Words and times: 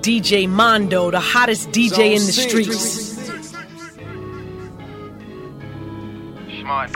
DJ 0.00 0.48
Mondo, 0.48 1.10
the 1.10 1.20
hottest 1.20 1.70
DJ 1.70 2.12
in 2.12 2.24
the 2.24 2.32
streets. 2.32 3.16
Smart, 6.60 6.90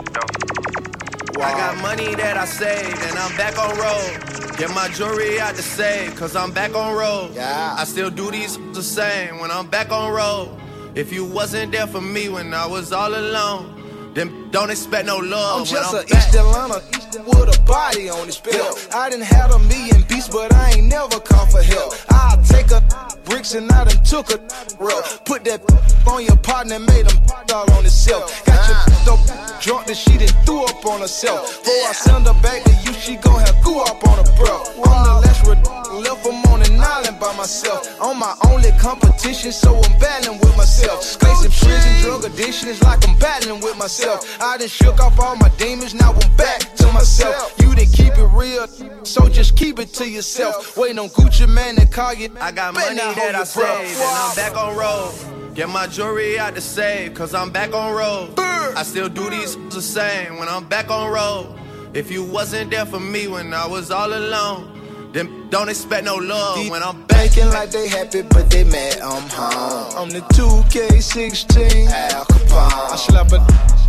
I 1.37 1.51
got 1.57 1.81
money 1.81 2.15
that 2.15 2.37
I 2.37 2.45
saved 2.45 3.01
and 3.01 3.17
I'm 3.17 3.35
back 3.35 3.57
on 3.57 3.77
road. 3.77 4.57
Get 4.57 4.69
my 4.73 4.87
jewelry 4.89 5.39
out 5.39 5.55
the 5.55 5.61
safe, 5.61 6.15
cause 6.15 6.35
I'm 6.35 6.51
back 6.51 6.75
on 6.75 6.95
road. 6.95 7.31
Yeah. 7.33 7.75
I 7.77 7.83
still 7.83 8.09
do 8.09 8.31
these 8.31 8.57
the 8.73 8.83
same 8.83 9.39
when 9.39 9.51
I'm 9.51 9.67
back 9.67 9.91
on 9.91 10.13
road. 10.13 10.57
If 10.95 11.11
you 11.11 11.25
wasn't 11.25 11.71
there 11.71 11.87
for 11.87 12.01
me 12.01 12.29
when 12.29 12.53
I 12.53 12.65
was 12.67 12.93
all 12.93 13.13
alone, 13.13 14.11
then 14.13 14.49
don't 14.51 14.69
expect 14.69 15.07
no 15.07 15.17
love. 15.17 15.61
I'm 15.61 15.65
just 15.65 15.91
when 15.91 16.01
a 16.01 16.05
I'm 16.05 16.07
back. 16.07 16.17
East 16.17 17.15
Atlanta 17.15 17.39
with 17.39 17.57
a 17.57 17.61
body 17.65 18.09
on 18.09 18.27
his 18.27 18.37
belt. 18.37 18.87
I 18.93 19.09
done 19.09 19.21
had 19.21 19.51
a 19.51 19.59
million 19.59 20.03
beats, 20.13 20.27
but 20.29 20.53
I 20.53 20.71
ain't 20.71 20.87
never 20.87 21.19
come 21.19 21.47
for 21.47 21.61
help. 21.61 21.93
I'll 22.09 22.41
take 22.43 22.71
a 22.71 22.81
bricks 23.25 23.53
and 23.55 23.71
I 23.71 23.85
done 23.85 24.03
took 24.03 24.29
a 24.29 24.37
roll. 24.79 25.01
Put 25.25 25.43
that 25.45 25.61
on 26.07 26.25
your 26.25 26.37
partner, 26.37 26.79
made 26.79 27.09
him 27.09 27.19
all 27.53 27.69
on 27.73 27.83
himself. 27.83 28.45
Got 28.45 28.61
your 28.69 28.79
dope 29.05 29.25
drunk 29.61 29.87
that 29.87 29.97
she 29.97 30.17
done 30.17 30.33
threw 30.45 30.63
up 30.65 30.85
on 30.85 31.01
herself. 31.01 31.63
Before 31.63 31.89
I 31.89 31.93
send 31.93 32.27
her 32.27 32.39
back 32.41 32.63
to 32.63 32.73
you, 32.83 32.93
she 32.93 33.15
gon' 33.15 33.39
have 33.39 33.63
goo 33.63 33.79
up 33.79 34.03
on 34.07 34.17
her 34.17 34.29
bro. 34.37 34.63
I'm 34.85 35.03
the 35.05 35.13
last 35.25 35.47
red 35.47 35.83
left 36.01 36.25
him 36.25 36.43
on 36.51 36.61
an 36.61 36.81
island 36.81 37.19
by 37.19 37.35
myself. 37.35 37.87
I'm 38.01 38.19
my 38.19 38.35
only 38.49 38.71
competition, 38.79 39.51
so 39.51 39.75
I'm 39.75 39.99
battling 39.99 40.39
with 40.39 40.55
myself. 40.57 41.03
Facing 41.05 41.51
prison, 41.51 42.01
drug 42.01 42.25
addiction 42.25 42.69
is 42.69 42.81
like 42.83 43.07
I'm 43.07 43.17
battling 43.19 43.61
with 43.61 43.77
myself. 43.77 44.19
I 44.41 44.57
done 44.57 44.67
shook 44.67 44.99
off 44.99 45.19
all 45.19 45.35
my 45.35 45.49
demons, 45.57 45.93
now 45.93 46.11
I'm 46.11 46.35
back 46.35 46.59
to 46.75 46.91
myself. 46.91 47.53
You 47.59 47.75
didn't 47.75 47.93
keep 47.93 48.13
it 48.17 48.29
real, 48.33 48.67
so 49.03 49.29
just 49.29 49.55
keep 49.55 49.79
it 49.79 49.93
to 49.99 50.02
yourself. 50.05 50.77
Waiting 50.77 50.99
on 50.99 51.09
Gucci 51.09 51.47
Mane 51.47 51.75
to 51.75 51.85
call 51.85 52.13
you. 52.13 52.29
I 52.39 52.51
got 52.51 52.73
money 52.73 52.95
not 52.95 53.15
that 53.15 53.35
I 53.35 53.35
hold 53.35 53.35
your 53.35 53.45
saved 53.45 53.99
and 53.99 54.17
I'm 54.17 54.35
back 54.35 54.57
on 54.57 54.75
road. 54.75 55.55
Get 55.55 55.69
my 55.69 55.87
jewelry 55.87 56.39
out 56.39 56.55
to 56.55 56.61
safe, 56.61 57.13
cause 57.13 57.33
I'm 57.33 57.51
back 57.51 57.73
on 57.73 57.93
road. 57.93 58.33
I 58.39 58.83
still 58.83 59.09
do 59.09 59.29
these 59.29 59.55
the 59.69 59.81
same 59.81 60.39
when 60.39 60.49
I'm 60.49 60.67
back 60.67 60.89
on 60.89 61.11
road. 61.11 61.59
If 61.93 62.09
you 62.09 62.23
wasn't 62.23 62.71
there 62.71 62.87
for 62.87 62.99
me 62.99 63.27
when 63.27 63.53
I 63.53 63.67
was 63.67 63.91
all 63.91 64.11
alone, 64.11 65.11
then 65.13 65.47
don't 65.49 65.69
expect 65.69 66.05
no 66.05 66.15
love 66.15 66.69
when 66.69 66.81
I'm 66.81 67.03
back. 67.03 67.29
Thinking 67.29 67.53
like 67.53 67.69
they 67.69 67.87
happy, 67.87 68.23
but 68.23 68.49
they 68.49 68.63
mad 68.63 68.99
I'm 68.99 69.29
home. 69.29 69.93
I'm 69.95 70.09
the 70.09 70.21
2K16 70.33 71.87
Al 71.87 72.25
Capone. 72.25 72.91
I 72.91 72.95
slap 72.95 73.31
a 73.31 73.37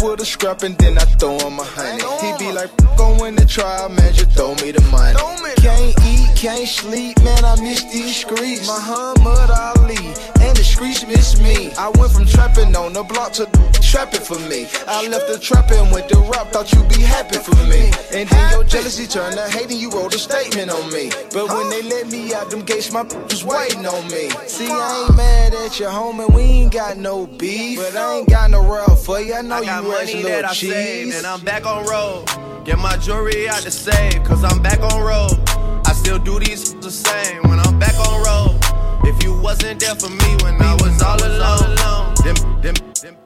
with 0.03 0.21
a 0.21 0.25
scrap 0.25 0.63
and 0.63 0.77
then 0.79 0.99
I 0.99 1.05
throw 1.05 1.39
him 1.39 1.59
a 1.59 1.65
honey. 1.65 2.03
He 2.21 2.45
be 2.45 2.53
like, 2.53 2.71
go 2.97 3.25
in 3.25 3.35
the 3.37 3.47
trial, 3.47 3.89
man, 3.89 4.13
just 4.13 4.31
throw 4.33 4.55
me 4.57 4.73
the 4.73 4.83
money. 4.91 5.17
Can't 5.57 5.95
eat, 6.05 6.29
can't 6.37 6.69
sleep, 6.69 7.17
man, 7.23 7.45
I 7.45 7.61
miss 7.61 7.85
these 7.85 8.17
streets. 8.17 8.67
Muhammad 8.67 9.51
Ali, 9.51 9.97
and 10.45 10.57
the 10.57 10.65
streets 10.65 11.07
miss 11.07 11.41
me. 11.41 11.73
I 11.79 11.89
went 11.99 12.13
from 12.13 12.27
trapping 12.27 12.77
on 12.77 12.93
the 12.93 13.03
block 13.03 13.33
to 13.35 13.47
trapping 13.95 14.21
for 14.21 14.39
me. 14.51 14.67
I 14.87 15.07
left 15.09 15.29
the 15.29 15.39
trapping, 15.39 15.91
went 15.91 16.09
to 16.11 16.19
rap, 16.33 16.49
thought 16.49 16.73
you'd 16.73 16.89
be 16.89 17.01
happy 17.01 17.39
for 17.39 17.57
me. 17.67 17.91
And 18.13 18.29
then 18.29 18.51
your 18.53 18.65
jealousy 18.65 19.07
turned 19.07 19.37
to 19.37 19.49
hating, 19.49 19.79
you 19.79 19.91
wrote 19.91 20.15
a 20.15 20.19
statement 20.19 20.71
on 20.71 20.93
me. 20.93 21.11
But 21.33 21.49
when 21.49 21.71
they 21.71 21.83
let 21.83 22.09
me 22.09 22.35
out, 22.35 22.51
them 22.51 22.63
gates, 22.63 22.93
my 22.93 23.03
was 23.31 23.45
waiting 23.45 23.87
on 23.87 24.05
me. 24.09 24.31
See, 24.47 24.69
I 24.69 25.07
ain't 25.07 25.17
mad 25.17 25.55
at 25.55 25.79
your 25.79 25.91
homie, 25.91 26.29
we 26.35 26.43
ain't 26.43 26.73
got 26.73 26.99
no 26.99 27.27
beef. 27.27 27.79
But 27.79 27.97
I 27.97 28.19
ain't 28.19 28.29
got 28.29 28.51
no 28.51 28.61
rub 28.63 28.99
for 28.99 29.21
you, 29.21 29.35
I 29.35 29.43
know 29.43 29.63
I 29.63 29.81
you 29.81 29.84
money 29.85 30.23
that 30.23 30.45
I 30.45 30.53
cheese. 30.53 30.73
saved 30.73 31.15
and 31.15 31.27
I'm 31.27 31.41
back 31.41 31.67
on 31.67 31.87
road. 31.87 32.27
Get 32.65 32.79
my 32.79 32.97
jewelry 32.97 33.49
out 33.49 33.63
the 33.63 33.71
safe, 33.71 34.23
cause 34.25 34.43
I'm 34.43 34.63
back 34.63 34.81
on 34.81 35.03
road. 35.03 35.39
I 35.87 35.93
still 35.93 36.19
do 36.19 36.39
these 36.39 36.75
the 36.75 36.91
same 36.91 37.43
when 37.43 37.61
I'm 37.61 37.79
back 37.79 37.95
on 37.99 38.25
road. 38.25 38.59
If 39.07 39.23
you 39.23 39.39
wasn't 39.39 39.81
there 39.81 39.95
for 39.95 40.09
me 40.09 40.37
when 40.43 40.61
I 40.63 40.75
was 40.75 41.03
all 41.03 41.23
alone, 41.23 42.15
then, 42.25 42.35
then, 42.63 42.75
then 43.03 43.17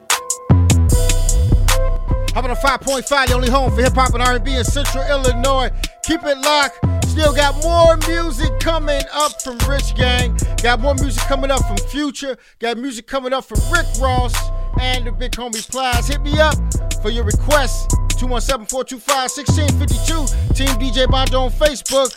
How 2.33 2.41
about 2.41 2.51
a 2.51 2.67
5.5, 2.67 3.27
the 3.27 3.33
only 3.33 3.49
home 3.49 3.71
for 3.71 3.81
hip 3.81 3.93
hop 3.93 4.13
and 4.13 4.21
R&B 4.21 4.55
in 4.55 4.63
Central 4.63 5.03
Illinois? 5.05 5.71
Keep 6.03 6.23
it 6.23 6.37
locked. 6.39 6.98
Still 7.09 7.33
got 7.33 7.55
more 7.63 7.97
music 8.07 8.59
coming 8.59 9.01
up 9.11 9.41
from 9.41 9.57
Rich 9.67 9.95
Gang. 9.95 10.37
Got 10.61 10.79
more 10.79 10.93
music 10.93 11.23
coming 11.23 11.49
up 11.49 11.65
from 11.67 11.77
Future. 11.89 12.37
Got 12.59 12.77
music 12.77 13.07
coming 13.07 13.33
up 13.33 13.45
from 13.45 13.59
Rick 13.71 13.87
Ross 13.99 14.35
and 14.79 15.07
the 15.07 15.11
big 15.11 15.31
homie 15.31 15.67
Plies. 15.69 16.07
Hit 16.07 16.21
me 16.21 16.39
up 16.39 16.53
for 17.01 17.09
your 17.09 17.23
requests. 17.23 17.87
217-425-1652. 18.15 20.55
Team 20.55 20.67
DJ 20.77 21.09
Mondo 21.09 21.41
on 21.41 21.49
Facebook. 21.51 22.13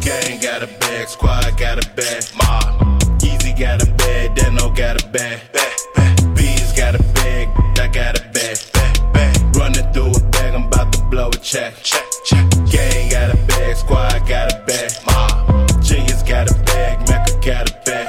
Gang 0.00 0.40
got 0.40 0.62
a 0.62 0.68
bag, 0.78 1.08
squad 1.08 1.58
got 1.58 1.84
a 1.84 1.88
bag, 1.96 2.22
mob. 2.36 3.02
Easy 3.22 3.52
got 3.52 3.82
a 3.82 3.86
bag, 3.94 4.36
Dano 4.36 4.70
got 4.70 5.02
a 5.02 5.06
bag. 5.08 5.40
Bees 6.36 6.72
got 6.72 6.94
a 6.94 7.02
bag, 7.14 7.48
I 7.80 7.88
got 7.88 8.20
a 8.20 8.22
bag. 8.32 8.58
Running 9.56 9.92
through 9.92 10.12
a 10.12 10.20
blow 11.14 11.28
a 11.28 11.36
check. 11.36 11.74
Check, 11.82 12.04
check. 12.24 12.50
Gang 12.70 13.08
got 13.08 13.32
a 13.32 13.36
bag, 13.46 13.76
squad 13.76 14.26
got 14.26 14.52
a 14.52 14.58
bag, 14.66 14.90
mob. 15.06 15.80
Genius 15.80 16.22
got 16.24 16.50
a 16.50 16.54
bag, 16.64 17.08
Mecca 17.08 17.34
got 17.40 17.70
a 17.70 17.74
bag. 17.86 18.08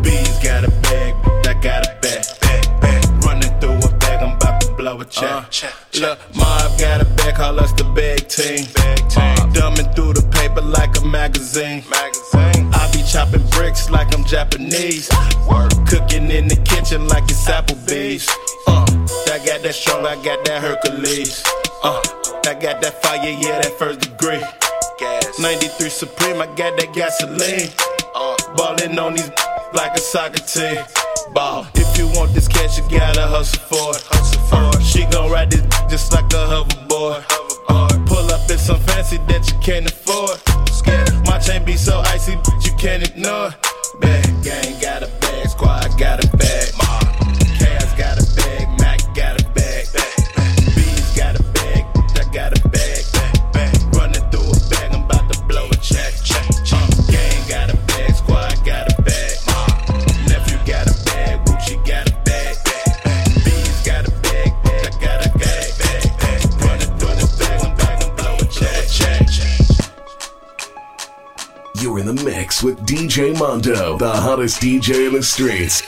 Bees 0.00 0.38
got 0.38 0.62
a 0.62 0.70
bag, 0.86 1.12
I 1.44 1.54
got 1.60 1.84
a 1.84 1.90
bag. 2.00 2.22
Bag, 2.40 2.80
bag. 2.80 3.24
Running 3.24 3.54
through 3.58 3.78
a 3.88 3.90
bag, 3.98 4.22
I'm 4.22 4.36
about 4.36 4.60
to 4.60 4.72
blow 4.74 5.00
a 5.00 5.04
check. 5.06 5.50
check, 5.50 5.74
Look, 6.00 6.18
Mob 6.36 6.78
got 6.78 7.00
a 7.00 7.04
bag, 7.16 7.34
call 7.34 7.58
us 7.58 7.72
the 7.72 7.84
big 7.84 8.28
team. 8.28 8.64
Uh, 8.76 9.50
Dumbing 9.52 9.92
through 9.96 10.12
the 10.12 10.22
paper 10.38 10.60
like 10.60 10.96
a 11.00 11.04
magazine. 11.04 11.82
Magazine. 11.90 12.70
I 12.72 12.90
be 12.92 13.02
chopping 13.02 13.44
bricks 13.48 13.90
like 13.90 14.14
I'm 14.16 14.24
Japanese. 14.24 15.10
Work. 15.50 15.72
Cooking 15.88 16.30
in 16.30 16.46
the 16.46 16.56
kitchen 16.64 17.08
like 17.08 17.24
it's 17.24 17.44
Applebee's. 17.48 18.30
Uh, 18.66 18.84
I 19.32 19.38
got 19.44 19.62
that 19.62 19.74
strong, 19.74 20.06
I 20.06 20.14
got 20.22 20.44
that 20.44 20.62
Hercules. 20.62 21.42
Uh, 21.82 22.00
I 22.46 22.54
got 22.54 22.80
that 22.82 23.02
fire, 23.02 23.28
yeah, 23.28 23.60
that 23.60 23.72
first 23.78 24.00
degree. 24.00 24.42
Gas. 24.98 25.38
93 25.38 25.88
Supreme, 25.88 26.40
I 26.40 26.46
got 26.54 26.76
that 26.78 26.92
gasoline. 26.92 27.70
Uh, 28.14 28.36
Ballin' 28.56 28.98
on 28.98 29.14
these 29.14 29.30
like 29.74 29.94
a 29.94 30.00
soccer 30.00 30.38
team. 30.38 30.78
Ball. 31.32 31.66
If 31.74 31.98
you 31.98 32.06
want 32.08 32.32
this 32.32 32.46
cash, 32.46 32.78
you 32.78 32.84
gotta 32.88 33.26
hustle 33.26 33.60
for 33.62 33.96
it. 33.96 34.02
Hustle 34.06 34.40
for 34.46 34.78
it. 34.78 34.84
She 34.84 35.04
gon' 35.06 35.30
ride 35.30 35.50
this 35.50 35.62
just 35.90 36.12
like 36.12 36.32
a 36.32 36.46
hoverboard. 36.46 37.24
Uh, 37.68 37.88
pull 38.06 38.30
up 38.30 38.48
in 38.50 38.58
some 38.58 38.78
fancy 38.80 39.18
that 39.28 39.50
you 39.50 39.58
can't 39.60 39.86
afford. 39.90 40.40
My 41.26 41.38
chain 41.38 41.64
be 41.64 41.76
so 41.76 42.00
icy, 42.06 42.36
but 42.36 42.64
you 42.64 42.72
can't 42.74 43.02
ignore. 43.02 43.50
Bag 44.00 44.24
gang 44.44 44.80
got 44.80 45.02
a 45.02 45.08
bag, 45.20 45.48
squad 45.48 45.98
got 45.98 46.22
a 46.22 46.36
bag. 46.36 46.43
With 72.64 72.86
DJ 72.86 73.38
Mondo, 73.38 73.98
the 73.98 74.10
hottest 74.10 74.62
DJ 74.62 75.08
in 75.08 75.12
the 75.12 75.22
streets. 75.22 75.82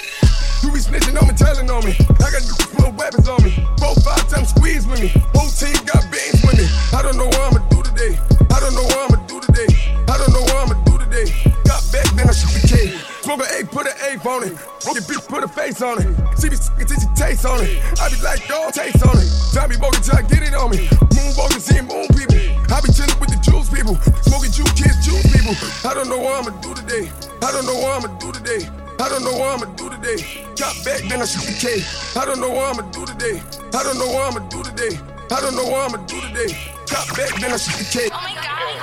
You 0.62 0.70
be 0.70 0.78
snitching 0.78 1.18
on 1.20 1.26
me, 1.26 1.34
telling 1.34 1.70
on 1.70 1.82
me. 1.82 1.96
I 2.20 2.28
got 2.28 2.44
with 2.76 2.94
weapons 2.98 3.28
on 3.28 3.42
me. 3.42 3.66
Five 4.04 4.28
times 4.28 4.50
squeeze 4.50 4.86
with 4.86 5.00
me. 5.00 5.08
Team 5.08 5.72
got 5.86 6.04
beans 6.12 6.44
with 6.44 6.58
me. 6.58 6.66
I 6.92 7.00
don't 7.00 7.16
know 7.16 7.28
what 7.28 7.40
I'ma 7.40 7.66
do 7.70 7.82
today. 7.82 8.18
I 8.50 8.60
don't 8.60 8.74
know 8.74 8.82
what 8.82 9.10
I'ma 9.10 9.26
do 9.26 9.40
today. 9.40 9.74
I 10.06 10.18
don't 10.18 10.32
know 10.34 10.42
what 10.42 10.56
I'ma 10.68 10.84
do 10.84 10.98
today. 10.98 11.32
Got 11.64 11.82
back, 11.90 12.04
then 12.14 12.28
I. 12.28 13.05
Smoke 13.26 13.42
an 13.42 13.58
eight, 13.58 13.66
put 13.74 13.88
an 13.88 13.98
eight 14.06 14.24
on 14.24 14.46
it. 14.46 14.54
Broke 14.86 14.94
your 14.94 15.02
bitch, 15.02 15.26
put 15.26 15.42
a 15.42 15.48
face 15.48 15.82
on 15.82 15.98
it. 15.98 16.06
She 16.38 16.48
be 16.48 16.54
sucking 16.54 16.86
till 16.86 16.94
she 16.94 17.10
taste 17.18 17.44
on 17.44 17.58
it. 17.58 17.82
I 17.98 18.06
be 18.06 18.22
like, 18.22 18.46
dog, 18.46 18.70
taste 18.70 19.02
on 19.02 19.18
it. 19.18 19.26
Me 19.66 19.74
walking 19.82 19.98
till 19.98 20.14
I 20.14 20.22
get 20.22 20.46
it 20.46 20.54
on 20.54 20.70
me. 20.70 20.86
Moon 21.10 21.58
seeing 21.58 21.90
moon 21.90 22.06
people. 22.14 22.38
I 22.70 22.78
be 22.78 22.94
chilling 22.94 23.18
with 23.18 23.34
the 23.34 23.40
juice 23.42 23.66
people. 23.66 23.98
Smoking 24.22 24.54
juice 24.54 24.70
kids, 24.78 25.02
juice 25.02 25.26
people. 25.34 25.58
I 25.82 25.90
don't 25.90 26.06
know 26.06 26.22
what 26.22 26.38
I'ma 26.38 26.54
do 26.62 26.70
today. 26.70 27.10
I 27.42 27.50
don't 27.50 27.66
know 27.66 27.74
what 27.74 27.98
I'ma 27.98 28.14
do 28.22 28.30
today. 28.30 28.62
I 29.02 29.08
don't 29.10 29.24
know 29.26 29.34
what 29.34 29.58
I'ma 29.58 29.74
do 29.74 29.90
today. 29.90 30.22
Got 30.54 30.78
back, 30.86 31.02
then 31.10 31.18
I 31.18 31.26
shoot 31.26 31.50
the 31.50 31.58
K. 31.58 31.82
I 32.14 32.24
don't 32.30 32.38
know 32.38 32.54
what 32.54 32.78
I'ma 32.78 32.86
do 32.94 33.10
today. 33.10 33.42
I 33.74 33.82
don't 33.82 33.98
know 33.98 34.06
what 34.06 34.30
I'ma 34.30 34.46
do 34.46 34.62
today. 34.62 35.02
I 35.34 35.40
don't 35.42 35.58
know 35.58 35.66
what 35.66 35.90
I'ma 35.90 35.98
do 36.06 36.20
today. 36.30 36.75
Got 36.86 37.08
back, 37.16 37.34
then 37.40 37.50
I 37.52 37.56
shoot 37.56 37.78
the 37.82 37.86
K. 37.90 38.06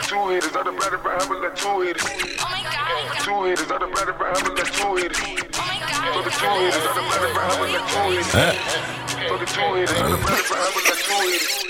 Two 0.07 0.27
hitters, 0.27 0.55
other 0.55 0.75
better 0.75 0.97
for 0.99 1.11
having 1.11 1.39
like 1.39 1.55
two 1.55 1.81
hitters. 1.81 2.03
Two 3.23 3.43
hitters, 3.47 3.71
other 3.71 3.87
better 3.87 4.13
for 4.13 4.25
having 4.27 4.55
like 4.55 4.71
two 4.75 4.95
hitters. 4.99 5.17
For 5.17 6.21
the 6.21 6.33
two 6.35 6.51
hitters, 6.59 6.83
other 6.83 7.05
better 7.07 7.31
for 7.31 7.43
having 7.47 7.71
like 7.71 7.87
two 7.87 8.11
hitters. 8.11 8.27
For 9.23 9.37
the 9.39 9.47
two 9.47 9.69
hitters, 9.79 10.01
other 10.03 10.19
better 10.19 10.43
for 10.43 10.57
having 10.59 10.83
like 10.83 10.99
two 10.99 11.23
hitters. 11.31 11.63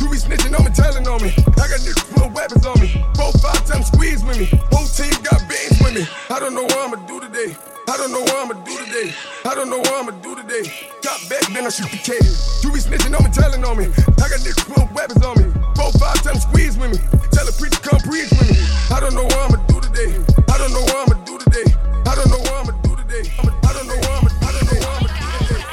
You 0.00 0.08
be 0.10 0.16
snitching 0.20 0.52
on 0.58 0.64
me, 0.64 0.70
telling 0.76 1.08
on 1.08 1.22
me. 1.22 1.32
I 1.32 1.64
got 1.64 1.80
niggas 1.80 2.12
with 2.12 2.32
weapons 2.34 2.66
on 2.66 2.80
me. 2.80 2.88
Four, 3.16 3.32
five 3.40 3.64
times 3.64 3.86
squeeze 3.88 4.22
with 4.22 4.38
me. 4.38 4.46
Whole 4.72 4.86
team 4.86 5.16
got 5.24 5.40
bands 5.48 5.80
with 5.80 5.94
me. 5.96 6.04
I 6.28 6.38
don't 6.38 6.54
know 6.54 6.64
what 6.64 6.76
I'ma 6.76 7.00
do 7.06 7.20
today. 7.20 7.56
I 7.90 7.96
don't 7.96 8.12
know 8.12 8.20
what 8.20 8.36
I'ma 8.38 8.54
do 8.62 8.78
today. 8.86 9.12
I 9.44 9.52
don't 9.52 9.68
know 9.68 9.78
what 9.78 9.90
I'ma 9.90 10.12
do 10.22 10.36
today. 10.36 10.62
Got 11.02 11.28
back, 11.28 11.42
then 11.50 11.66
I 11.66 11.70
shoot 11.74 11.90
the 11.90 11.98
cage. 11.98 12.22
You 12.62 12.70
be 12.70 12.78
snitching 12.78 13.18
on 13.18 13.26
me, 13.26 13.34
telling 13.34 13.64
on 13.66 13.74
me. 13.74 13.90
I 14.14 14.30
got 14.30 14.38
niggas 14.46 14.62
putting 14.62 14.94
weapons 14.94 15.26
on 15.26 15.34
me. 15.42 15.50
Four, 15.74 15.90
five 15.98 16.22
times 16.22 16.46
squeeze 16.46 16.78
with 16.78 16.94
me. 16.94 17.02
Tell 17.34 17.42
a 17.42 17.50
preacher 17.50 17.82
come 17.82 17.98
preach 18.06 18.30
with 18.30 18.46
me. 18.46 18.62
I 18.94 19.02
don't 19.02 19.10
know 19.18 19.26
what 19.26 19.42
I'ma 19.42 19.58
do 19.66 19.82
today. 19.82 20.06
I 20.46 20.54
don't 20.54 20.70
know 20.70 20.86
what 20.86 21.02
I'ma 21.02 21.18
do 21.26 21.34
today. 21.42 21.66
I 22.06 22.14
don't 22.14 22.30
know 22.30 22.38
what 22.38 22.54
I'ma 22.62 22.78
do 22.78 22.94
today. 22.94 23.26
I 23.26 23.72
don't 23.74 23.86
know 23.90 23.98
what 23.98 24.14
I'ma, 24.22 24.30
don't 24.38 24.66
know 24.70 24.78
what 24.78 24.94
I'ma 24.94 25.10
do 25.10 25.26
today. 25.50 25.66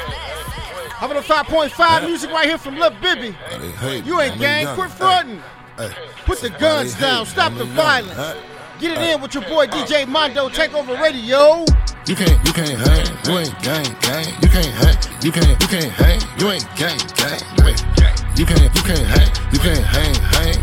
Having 0.98 1.16
a 1.18 1.22
5.5 1.22 2.02
music 2.02 2.30
right 2.34 2.48
here 2.50 2.58
from 2.58 2.82
Lil 2.82 2.98
Bibby. 2.98 3.30
You 4.02 4.20
ain't 4.20 4.42
gang, 4.42 4.74
quit 4.74 4.90
fronting. 4.90 5.38
Put 6.26 6.42
the 6.42 6.50
guns 6.50 6.98
down, 6.98 7.26
stop 7.26 7.54
the 7.54 7.64
violence. 7.64 8.42
Get 8.80 8.98
it 8.98 9.14
in 9.14 9.22
with 9.22 9.34
your 9.34 9.44
boy 9.44 9.68
DJ 9.68 10.06
Mondo, 10.08 10.48
take 10.48 10.74
over 10.74 10.94
radio. 10.94 11.64
You 12.08 12.16
can't, 12.16 12.46
you 12.46 12.52
can't 12.54 12.70
hang, 12.70 13.06
you 13.26 13.38
ain't 13.38 13.62
gang, 13.62 13.84
gang. 14.00 14.24
You 14.40 14.48
can't 14.48 14.72
hang, 14.80 14.96
you 15.20 15.30
can't, 15.30 15.60
you 15.60 15.68
can't 15.68 15.92
hang, 15.92 16.20
you 16.38 16.48
ain't 16.48 16.64
gang, 16.74 16.96
gang. 17.20 17.38
You 17.58 17.66
ain't 17.68 17.84
You 18.38 18.46
can't, 18.46 18.74
you 18.74 18.82
can't 18.82 19.06
hang, 19.06 19.28
you 19.52 19.58
can't 19.58 19.84
hang, 19.84 20.14
hang. 20.32 20.54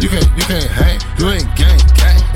You 0.00 0.08
can't, 0.08 0.26
you 0.36 0.42
can't 0.42 0.64
hang, 0.64 1.00
you 1.16 1.30
ain't 1.30 1.54
gang, 1.54 1.78
gang. 1.94 2.27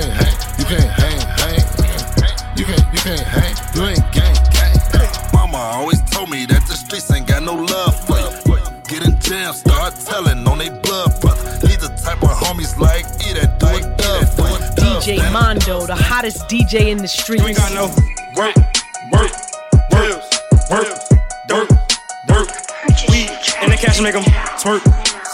Can't, 0.00 0.12
hang, 0.12 0.58
you 0.58 0.64
can't 0.64 0.92
hang, 1.00 1.20
hang. 1.40 2.56
You 2.56 2.64
can't, 2.64 2.86
you 2.92 3.00
can't 3.00 3.20
hang, 3.20 3.54
you 3.74 3.82
ain't 3.86 4.12
gang, 4.12 4.36
gang. 4.52 4.76
Mama 5.32 5.56
always 5.56 6.02
told 6.10 6.30
me 6.30 6.44
that 6.46 6.66
the 6.66 6.74
streets 6.74 7.10
ain't 7.10 7.26
got 7.26 7.42
no 7.42 7.54
love 7.54 7.94
for 8.04 8.18
you. 8.18 8.56
Get 8.88 9.06
in 9.06 9.18
jail, 9.20 9.52
start 9.52 9.94
telling 9.96 10.46
on 10.46 10.58
they 10.58 10.68
blood 10.68 11.20
brother. 11.20 11.66
He's 11.66 11.78
the 11.78 11.88
type 12.02 12.22
of 12.22 12.30
homies 12.30 12.78
like 12.78 13.04
E 13.26 13.32
that 13.34 13.58
do 13.58 13.66
it 13.68 13.96
dub 13.96 14.28
for 14.36 14.48
you. 14.48 14.58
DJ 15.00 15.32
Mondo, 15.32 15.86
the 15.86 15.96
hottest 15.96 16.48
DJ 16.48 16.88
in 16.88 16.98
the 16.98 17.08
streets. 17.08 17.42
You 17.42 17.48
ain't 17.48 17.56
got 17.58 17.72
no 17.72 17.86
work, 18.36 18.56
work, 19.12 19.32
work, 19.92 20.22
work, 20.70 20.92
dirt, 21.48 21.70
dirt. 22.28 22.50
We 23.08 23.22
in 23.62 23.70
the 23.70 23.78
cash 23.80 24.00
make 24.00 24.12
them 24.12 24.22
twerk, 24.60 24.80
twerk, 24.80 24.82
twerk, 24.82 25.25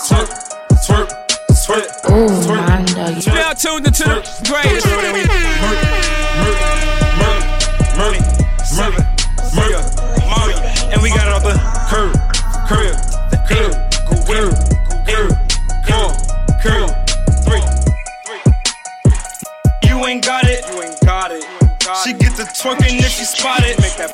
get 22.82 23.05
if 23.05 23.12
she 23.12 23.25
spot 23.25 23.62
it. 23.62 23.79
Make 23.81 23.96
that 23.96 24.12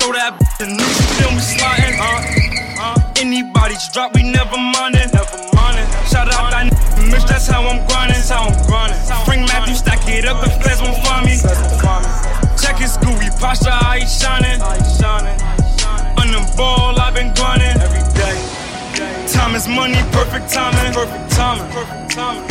throw 0.00 0.12
that 0.12 0.38
and 0.60 0.76
new 0.76 0.92
film 1.18 1.34
we 1.34 1.42
sliding. 1.42 1.98
Uh, 1.98 2.22
uh, 2.78 3.20
anybody's 3.20 3.88
drop, 3.88 4.14
we 4.14 4.22
never 4.22 4.56
mind 4.56 4.94
it. 4.94 5.10
Never 5.12 5.38
mind 5.54 5.78
it. 5.78 5.88
Shout 6.06 6.30
out 6.34 6.50
that 6.50 6.70
Mitch, 7.10 7.24
that's 7.26 7.46
how 7.46 7.62
I'm 7.62 7.82
grinding. 7.86 8.18
That's 8.18 8.30
how 8.30 8.46
I'm 8.46 8.56
grinding. 8.66 8.98
Bring 9.26 9.42
Matthew, 9.46 9.74
stack 9.74 10.02
it 10.08 10.26
up 10.26 10.42
and 10.42 10.52
flares 10.62 10.82
won't 10.82 10.98
find 11.02 11.26
me. 11.26 11.38
Check 12.58 12.78
his 12.78 12.96
gooey 12.98 13.30
posture, 13.38 13.70
how 13.70 13.98
he 13.98 14.06
shining. 14.06 14.60
On 16.18 16.26
them 16.30 16.46
ball, 16.56 16.98
I've 16.98 17.14
been 17.14 17.34
grinding 17.34 17.76
every 17.82 18.02
day. 18.14 18.36
Time 19.30 19.54
is 19.54 19.68
money, 19.68 19.98
perfect 20.10 20.50
timing. 20.52 20.92
Perfect 20.94 21.30
timing. 21.34 21.70
Perfect 21.70 22.10
timing. 22.14 22.46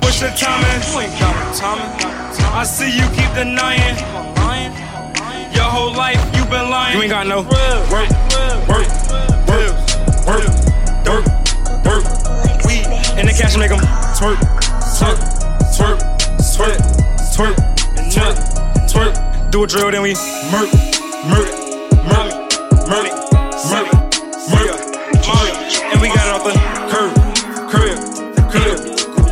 What's 0.00 0.20
your 0.20 0.32
timing? 0.32 0.80
You 0.88 1.00
ain't 1.00 1.14
got 1.20 1.56
timing. 1.56 1.90
I 2.52 2.64
see 2.64 2.90
you 2.90 3.06
keep 3.14 3.30
denying. 3.34 4.39
Your 5.60 5.68
whole 5.68 5.92
life 5.92 6.16
you 6.34 6.42
been 6.46 6.70
lying. 6.70 6.96
You 6.96 7.02
ain't 7.02 7.10
got 7.10 7.26
no 7.26 7.42
work, 7.42 7.90
work, 7.92 8.08
work, 8.66 8.88
work, 9.46 9.68
work, 10.26 11.24
work. 11.84 12.04
We 12.64 12.80
in 13.20 13.26
the 13.28 13.34
cash 13.36 13.58
make 13.58 13.70
'em 13.70 13.80
twerk, 14.16 14.40
twerk, 14.96 15.20
twerk, 15.76 15.98
twerk, 16.56 16.80
twerk, 17.36 17.56
twerk, 18.08 18.36
twerk. 18.88 19.50
Do 19.50 19.64
a 19.64 19.66
drill, 19.66 19.90
then 19.90 20.00
we 20.00 20.14
murk, 20.50 20.70
murk, 21.28 21.48
murk, 22.08 22.32
murk, 22.88 23.12
murk, 23.68 23.84
murk, 23.84 23.88
murk. 24.48 24.80
And 25.92 26.00
we 26.00 26.08
got 26.08 26.24
it 26.24 26.32
off 26.36 26.44
the 26.48 26.54
curb, 26.92 27.12
curb, 27.68 27.98
curb, 28.54 28.78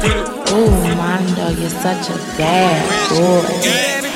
curb. 0.02 0.28
Ooh, 0.52 0.70
Mondo, 0.94 1.48
you're 1.58 1.70
such 1.70 2.10
a 2.10 2.18
bad 2.36 2.84
boy. 3.08 4.07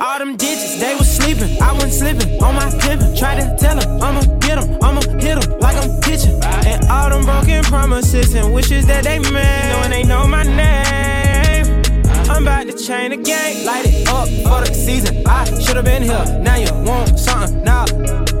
All 0.00 0.18
them 0.18 0.36
digits, 0.36 0.80
they 0.80 0.94
was 0.94 1.06
sleeping, 1.06 1.60
I 1.60 1.72
wasn't 1.72 1.92
slipping 1.92 2.42
on 2.42 2.54
my 2.54 2.70
pimpin'. 2.80 3.18
Try 3.18 3.34
to 3.34 3.56
tell 3.58 3.76
them, 3.76 4.02
I'ma 4.02 4.22
get 4.38 4.58
them, 4.58 4.78
I'ma 4.82 5.02
hit 5.20 5.38
them 5.38 5.60
like 5.60 5.76
I'm 5.76 6.00
pitching. 6.00 6.42
And 6.42 6.88
all 6.88 7.10
them 7.10 7.24
broken 7.26 7.62
promises 7.64 8.34
and 8.34 8.54
wishes 8.54 8.86
that 8.86 9.04
they 9.04 9.18
made, 9.18 9.68
knowing 9.68 9.90
they 9.90 10.02
know 10.04 10.26
my 10.26 10.44
name. 10.44 11.82
I'm 12.30 12.44
about 12.44 12.68
to 12.68 12.72
change 12.72 13.14
the 13.14 13.22
game, 13.22 13.66
light 13.66 13.84
it 13.84 14.08
up 14.08 14.28
for 14.28 14.66
the 14.66 14.72
season. 14.72 15.26
I 15.26 15.44
should've 15.60 15.84
been 15.84 16.02
here, 16.02 16.24
now 16.40 16.56
you 16.56 16.72
want 16.88 17.18
something, 17.18 17.62
now 17.62 17.84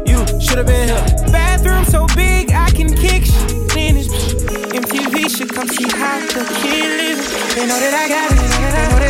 you 0.06 0.24
should've 0.40 0.66
been 0.66 0.88
here. 0.88 1.04
Bathroom 1.30 1.84
so 1.84 2.06
big, 2.16 2.50
I 2.52 2.70
can 2.70 2.94
kick 2.94 3.26
shit 3.26 3.76
in 3.76 3.96
this. 3.96 4.08
MTV 4.72 5.28
should 5.28 5.52
come 5.52 5.68
see 5.68 5.84
how 5.84 6.18
the 6.18 6.48
kid 6.62 7.12
it, 7.12 7.54
they 7.54 7.66
know 7.66 7.78
that 7.78 7.92
I 7.92 8.08
got 8.08 8.96
it, 8.96 9.01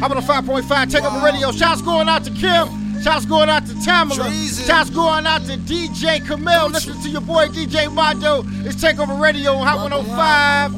Yo. 0.00 0.06
How 0.08 0.12
about 0.12 0.24
a 0.24 0.26
5.5 0.26 0.90
take 0.90 1.04
over 1.04 1.24
radio? 1.24 1.52
Shots 1.52 1.82
going 1.82 2.08
out 2.08 2.24
to 2.24 2.30
Kim. 2.30 2.68
Shots 3.02 3.26
going 3.26 3.48
out 3.48 3.66
to 3.66 3.74
Tamala. 3.84 4.30
Shots 4.32 4.90
going 4.90 5.26
out 5.26 5.44
to 5.44 5.56
DJ 5.58 6.26
Camille. 6.26 6.68
Listen 6.70 7.00
to 7.02 7.08
your 7.08 7.20
boy 7.20 7.46
DJ 7.48 7.92
Mondo. 7.92 8.42
It's 8.64 8.82
Takeover 8.82 9.20
Radio 9.20 9.52
on 9.54 9.66
Hot 9.66 9.78
105. 9.90 10.72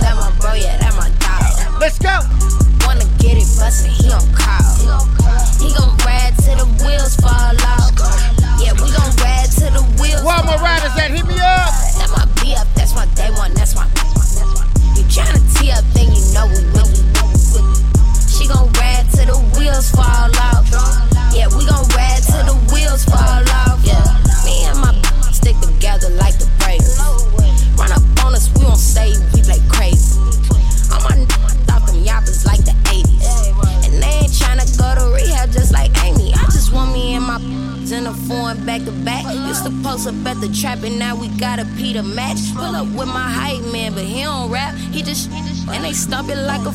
That 0.00 0.16
my 0.16 0.30
bro, 0.40 0.54
yeah, 0.54 0.78
that 0.78 0.94
my 0.94 1.10
dog. 1.18 1.80
Let's 1.80 1.98
go. 1.98 2.18
Wanna 2.86 3.04
get 3.18 3.36
it 3.38 3.46
bustin', 3.58 3.90
he 3.90 4.10
on 4.10 4.22
call. 4.34 5.06
He 5.58 5.74
gon' 5.74 5.96
ride 6.06 6.34
till 6.42 6.56
the 6.56 6.66
wheels 6.86 7.16
fall 7.16 7.54
off. 7.54 7.90
Yeah, 8.58 8.72
we 8.74 8.90
gon' 8.90 9.14
ride 9.22 9.50
till 9.50 9.70
the 9.70 9.84
wheels 10.00 10.22
Where 10.22 10.42
my 10.42 10.56
riders 10.56 10.79
at? 10.79 10.79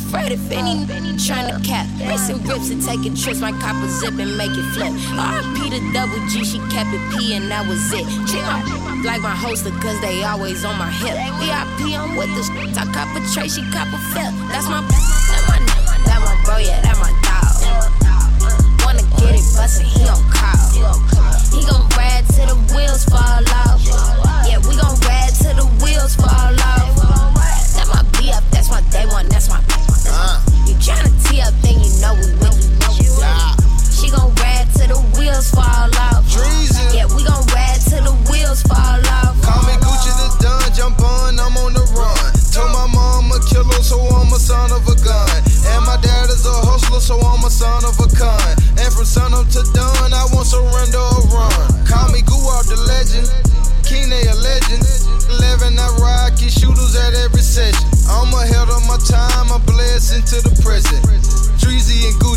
It 0.05 0.13
like 0.13 0.31
a 0.31 0.31
fret 0.31 0.31
if 0.31 0.51
any 0.51 0.83
uh. 0.83 1.17
trying 1.17 1.49
to 1.49 1.67
cap. 1.67 1.87
Racing 1.99 2.41
grips 2.43 2.69
and 2.69 2.81
taking 2.81 3.15
trips, 3.15 3.39
my 3.39 3.51
copper 3.51 3.87
zip 3.87 4.17
and 4.19 4.37
make 4.37 4.51
it 4.51 4.67
flip. 4.73 4.91
RP 5.15 5.69
the 5.69 5.81
double 5.93 6.19
G, 6.29 6.43
she 6.43 6.59
kept 6.69 6.93
it 6.93 7.01
P 7.13 7.35
and 7.35 7.49
that 7.51 7.67
was 7.67 7.81
it. 7.93 8.05
Treat 8.27 8.43
my 8.43 8.61
like 9.05 9.21
my 9.21 9.35
hoster, 9.35 9.71
cause 9.81 9.99
they 10.01 10.23
always 10.23 10.65
on 10.65 10.77
my 10.77 10.89
hip. 10.89 11.15
VIP, 11.41 11.93
I'm 11.93 12.15
with 12.17 12.29
the 12.33 12.43
sh- 12.43 12.77
I 12.77 12.85
cop 12.91 13.09
a 13.15 13.21
tray, 13.33 13.47
she 13.47 13.61
cop 13.71 13.87
a 13.93 13.99
flip. 14.11 14.33
That's 14.49 14.65
my, 14.65 14.81
that 14.81 15.43
my, 15.45 15.57
that 16.05 16.19
my 16.25 16.33
bro, 16.43 16.57
yeah, 16.57 16.81
that 16.81 16.97
my 16.97 17.13
dog. 17.21 17.53
Wanna 18.83 19.05
get 19.21 19.37
it 19.37 19.45
bustin', 19.53 19.85
he 19.85 20.05
don't 20.05 20.25
call. 20.33 20.57
He 21.53 21.61
gon' 21.69 21.85
ride 21.93 22.25
till 22.33 22.49
the 22.49 22.57
wheels 22.73 23.05
fall 23.05 23.21
off. 23.21 23.81
Yeah, 24.49 24.57
we 24.65 24.73
gon' 24.75 24.97
ride 25.05 25.33
till 25.37 25.53
the 25.53 25.67
wheels 25.83 26.15
fall 26.15 26.29
off. 26.33 26.74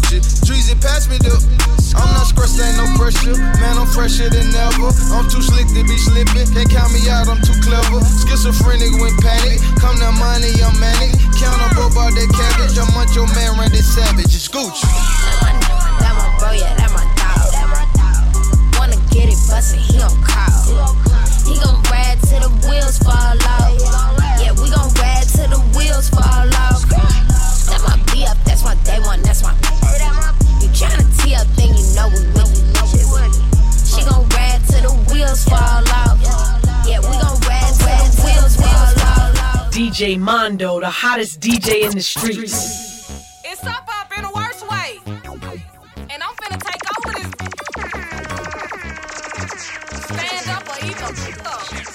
And 0.09 0.25
Dreezy, 0.49 0.73
pass 0.81 1.05
me 1.05 1.21
the. 1.21 1.37
I'm 1.93 2.09
not 2.17 2.25
stressed, 2.25 2.57
ain't 2.57 2.81
no 2.81 2.89
pressure. 2.97 3.37
Man, 3.61 3.77
I'm 3.77 3.85
fresher 3.93 4.33
than 4.33 4.49
ever. 4.57 4.89
I'm 5.13 5.29
too 5.29 5.45
slick 5.45 5.69
to 5.77 5.85
be 5.85 6.01
slipping. 6.01 6.49
Can't 6.49 6.71
count 6.71 6.97
me 6.97 7.05
out, 7.13 7.29
I'm 7.29 7.37
too 7.45 7.53
clever. 7.61 8.01
Schizophrenic 8.25 8.89
when 9.05 9.13
panic. 9.21 9.61
Come 9.77 10.01
to 10.01 10.09
money, 10.17 10.49
I'm 10.65 10.73
manic. 10.81 11.13
Countable 11.37 11.93
by 11.93 12.09
that 12.09 12.29
cabbage. 12.33 12.81
I'm 12.81 12.89
on 12.97 13.05
your 13.13 13.29
man, 13.37 13.61
Randy 13.61 13.85
Savage. 13.85 14.33
It's 14.33 14.49
Gucci. 14.49 14.89
That 16.01 16.17
my 16.17 16.25
bro, 16.41 16.57
yeah, 16.57 16.73
that 16.81 16.89
my 16.89 17.05
dog. 17.21 17.53
Wanna 18.81 18.97
get 19.13 19.29
it 19.29 19.41
bustin', 19.45 19.77
he 19.77 20.01
don't 20.01 20.17
call. 20.25 20.97
He 21.45 21.53
gon' 21.61 21.85
ride 21.93 22.17
till 22.25 22.49
the 22.49 22.53
wheels 22.65 22.97
fall 23.05 23.37
off. 23.45 23.68
DJ 39.99 40.17
Mondo, 40.17 40.79
the 40.79 40.89
hottest 40.89 41.41
DJ 41.41 41.83
in 41.83 41.91
the 41.91 42.01
streets. 42.01 43.43
It's 43.45 43.67
up 43.67 43.85
up 43.89 44.17
in 44.17 44.25
a 44.25 44.31
worse 44.33 44.63
way. 44.63 45.01
And 46.09 46.23
I'm 46.23 46.35
finna 46.37 46.61
take 46.63 46.85
over 46.95 47.11
this. 47.19 47.27
Stand 50.05 50.51
up 50.51 50.69
or 50.69 50.79
eat 50.87 51.03
up. 51.03 51.88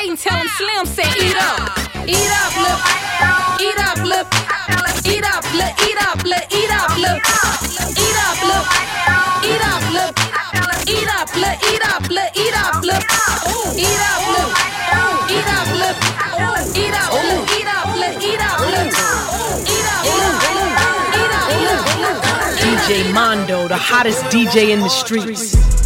Hating, 0.00 0.16
tell 0.16 0.36
him 0.36 0.48
Slim 0.56 0.86
said 0.86 1.16
eat 1.20 1.36
up, 1.36 1.76
eat 2.08 2.32
up, 2.40 2.54
look, 2.64 2.80
eat 3.60 3.78
up, 3.78 3.98
look, 4.00 4.26
eat 5.04 5.24
up, 5.24 5.44
look, 5.52 5.74
eat 5.84 5.98
up, 6.00 6.24
look, 6.24 6.44
eat 6.52 6.70
up, 6.70 6.96
look, 6.96 7.20
eat 7.20 8.16
up, 8.24 8.40
look, 8.48 8.66
eat 9.44 9.60
up, 9.60 9.84
look, 9.84 10.08
eat 10.08 10.32
up, 10.32 10.56
look, 10.60 10.88
eat 10.88 11.08
up, 11.08 11.28
look, 11.36 11.56
eat 11.68 11.84
up, 11.84 12.04
look, 12.08 12.32
eat 12.36 12.54
up, 12.54 12.80
look, 12.80 13.04
eat 13.76 13.98
up, 14.00 14.16
look, 14.30 14.48
eat 15.30 15.48
up, 15.48 15.68
look, 15.80 15.96
eat 16.76 16.96
up, 16.96 16.96
look, 16.96 16.96
eat 16.96 16.96
up, 16.96 17.14
look, 17.20 17.52
eat 17.52 17.70
up, 17.70 17.86
look, 18.00 18.22
eat 18.22 18.40
up, 18.40 18.60
look. 18.60 18.90
DJ 22.60 23.12
Mondo, 23.12 23.68
the 23.68 23.76
hottest 23.76 24.22
DJ 24.24 24.70
in 24.70 24.80
the 24.80 24.88
streets. 24.88 25.79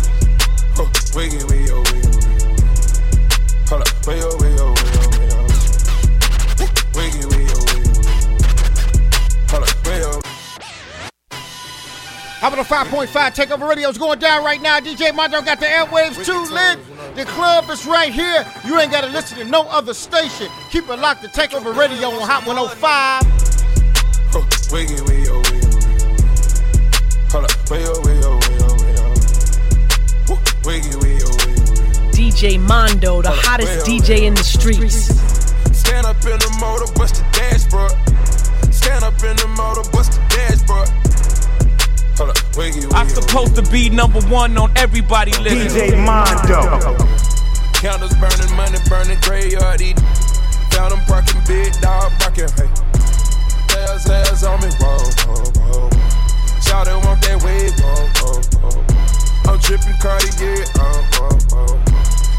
105.5 12.65 13.09
Takeover 13.35 13.69
Radio 13.69 13.91
is 13.91 13.99
going 13.99 14.19
down 14.19 14.43
right 14.43 14.61
now. 14.61 14.81
DJ 14.81 15.15
Mondo 15.15 15.43
got 15.43 15.61
the 15.61 15.67
airwaves 15.67 16.25
too 16.25 16.45
lit. 16.53 16.79
The 17.15 17.27
club 17.27 17.69
is 17.69 17.85
right 17.85 18.11
here. 18.11 18.47
You 18.65 18.79
ain't 18.81 18.91
got 18.91 19.03
to 19.03 19.09
listen 19.09 19.37
to 19.39 19.45
no 19.45 19.65
other 19.69 19.93
station. 19.93 20.49
Keep 20.71 20.89
it 20.89 20.99
locked 20.99 21.23
to 21.23 21.29
Takeover 21.29 21.77
Radio 21.77 22.09
on 22.09 22.27
Hot 22.27 22.47
105. 22.47 23.25
Wiggy, 24.73 24.95
wiggy, 25.03 25.29
oh, 25.29 25.43
wiggy, 25.53 25.67
wiggy. 25.77 25.93
Hold 27.31 27.45
up. 27.45 27.71
Wiggy, 27.71 27.85
oh, 27.87 28.01
wiggy, 28.01 28.25
oh, 28.25 28.39
wiggy, 28.41 28.65
oh, 28.65 28.75
wiggy, 28.81 28.97
oh. 30.31 30.41
Wiggy, 30.65 30.97
wiggy, 30.97 31.21
oh, 31.23 31.37
wiggy. 31.45 32.17
DJ 32.17 32.59
Mondo, 32.59 33.21
the 33.21 33.31
hottest 33.31 33.87
DJ 33.87 34.23
in 34.23 34.35
the 34.35 34.43
streets. 34.43 35.13
Stand 35.77 36.07
up 36.07 36.17
in 36.25 36.39
the 36.39 36.57
motor, 36.61 36.91
bust 36.95 37.17
the 37.17 37.25
dashboard. 37.33 37.93
Stand 38.73 39.05
up 39.05 39.23
in 39.23 39.37
the 39.37 39.49
motor, 39.49 39.89
bust 39.91 40.13
the 40.13 40.21
dashboard. 40.31 40.89
Hold 42.17 42.31
up, 42.31 42.39
wiggy, 42.57 42.87
wiggy. 42.87 42.95
I'm 42.95 43.09
supposed 43.09 43.57
to 43.57 43.63
be 43.71 43.91
number 43.91 44.21
one 44.31 44.57
on 44.57 44.71
everybody 44.77 45.33
list. 45.43 45.75
DJ 45.75 45.99
Mondo. 45.99 46.95
Candles 47.75 48.15
burning, 48.23 48.55
money 48.57 48.79
burning, 48.89 49.19
graveyard 49.21 49.81
eating. 49.81 50.05
Found 50.71 50.93
them 50.93 51.03
parking, 51.07 51.43
big 51.47 51.75
dog 51.81 52.13
barking. 52.19 52.49
Hey, 52.55 52.71
Sales, 53.67 54.03
sales 54.05 54.45
on 54.45 54.61
me, 54.63 54.71
whoa, 54.79 54.95
whoa, 55.27 55.43
whoa. 55.59 55.91
Shout 56.63 56.87
it, 56.87 56.95
want 57.03 57.21
that 57.27 57.43
wave, 57.43 57.75
whoa, 57.83 58.07
whoa, 58.23 58.39
whoa. 58.63 59.51
I'm 59.51 59.59
dripping 59.59 59.99
Cartier, 59.99 60.65
oh, 60.79 61.19
oh, 61.19 61.39
oh. 61.59 61.75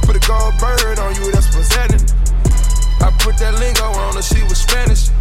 Put 0.07 0.15
a 0.15 0.23
gold 0.23 0.55
bird 0.57 0.99
on 0.99 1.13
you, 1.19 1.31
that's 1.31 1.51
presenting. 1.51 1.99
I 3.03 3.11
put 3.19 3.37
that 3.43 3.59
lingo 3.59 3.83
on 3.83 4.15
her, 4.15 4.21
she 4.21 4.41
was 4.43 4.57
Spanish. 4.57 5.11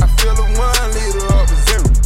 I 0.00 0.08
feel 0.16 0.32
a 0.32 0.46
one 0.56 0.88
liter 0.96 1.28
of 1.28 1.44
a 1.44 1.56
zero. 1.68 2.05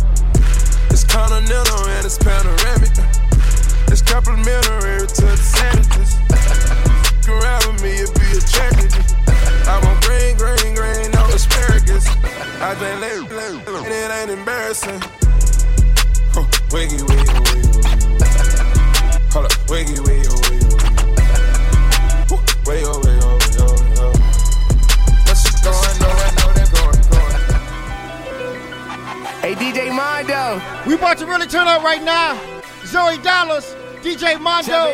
Up 31.81 31.85
right 31.85 32.03
now. 32.03 32.39
Zoe 32.85 33.19
Dallas, 33.19 33.75
DJ 34.03 34.41
Mondo. 34.41 34.93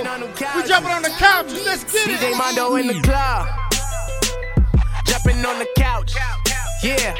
We 0.57 0.69
jumping 0.69 0.93
on 0.93 1.02
the 1.02 1.14
couch. 1.19 1.52
Let's 1.64 1.85
get 1.85 2.09
it. 2.09 2.19
DJ 2.19 2.37
Mondo 2.37 2.76
in 2.76 2.87
the 2.87 3.00
club. 3.00 3.49
Jumping 5.05 5.45
on 5.45 5.59
the 5.59 5.69
couch. 5.76 6.14
Yeah. 6.83 7.14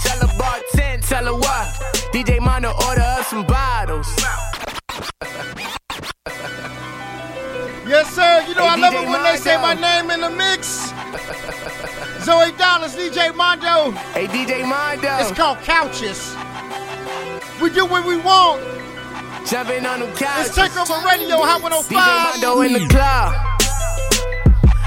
Tell 0.00 0.18
her 0.20 0.34
bartend, 0.38 1.06
tell 1.08 1.24
her 1.24 1.34
what. 1.34 1.66
DJ 2.12 2.40
Mondo 2.40 2.72
order 2.86 3.02
up 3.02 3.24
some 3.26 3.46
bottles. 3.46 4.08
Yes, 7.86 8.14
sir. 8.14 8.44
You 8.48 8.54
know 8.54 8.64
I 8.64 8.76
love 8.76 8.94
it 8.94 9.08
when 9.08 9.22
they 9.22 9.36
say 9.36 9.56
my 9.56 9.74
name 9.74 10.10
in 10.10 10.20
the 10.20 10.30
mix. 10.30 10.92
Zoe 12.24 12.52
Dallas, 12.58 12.94
DJ 12.94 13.34
Mondo. 13.34 13.92
Hey, 14.12 14.26
DJ 14.26 14.68
Mondo. 14.68 15.08
It's 15.18 15.32
called 15.32 15.58
Couches. 15.58 16.34
We 17.62 17.70
do 17.70 17.86
what 17.86 18.06
we 18.06 18.16
want. 18.18 18.77
Jumping 19.48 19.86
on 19.86 20.00
the 20.00 20.06
couch. 20.12 20.52
Let's 20.52 20.54
take 20.54 20.76
over 20.76 21.00
radio, 21.08 21.40
Hot 21.40 21.64
105. 21.64 21.88
DJ 21.88 22.04
Mondo 22.04 22.60
in 22.68 22.72
the 22.76 22.84
club. 22.92 23.32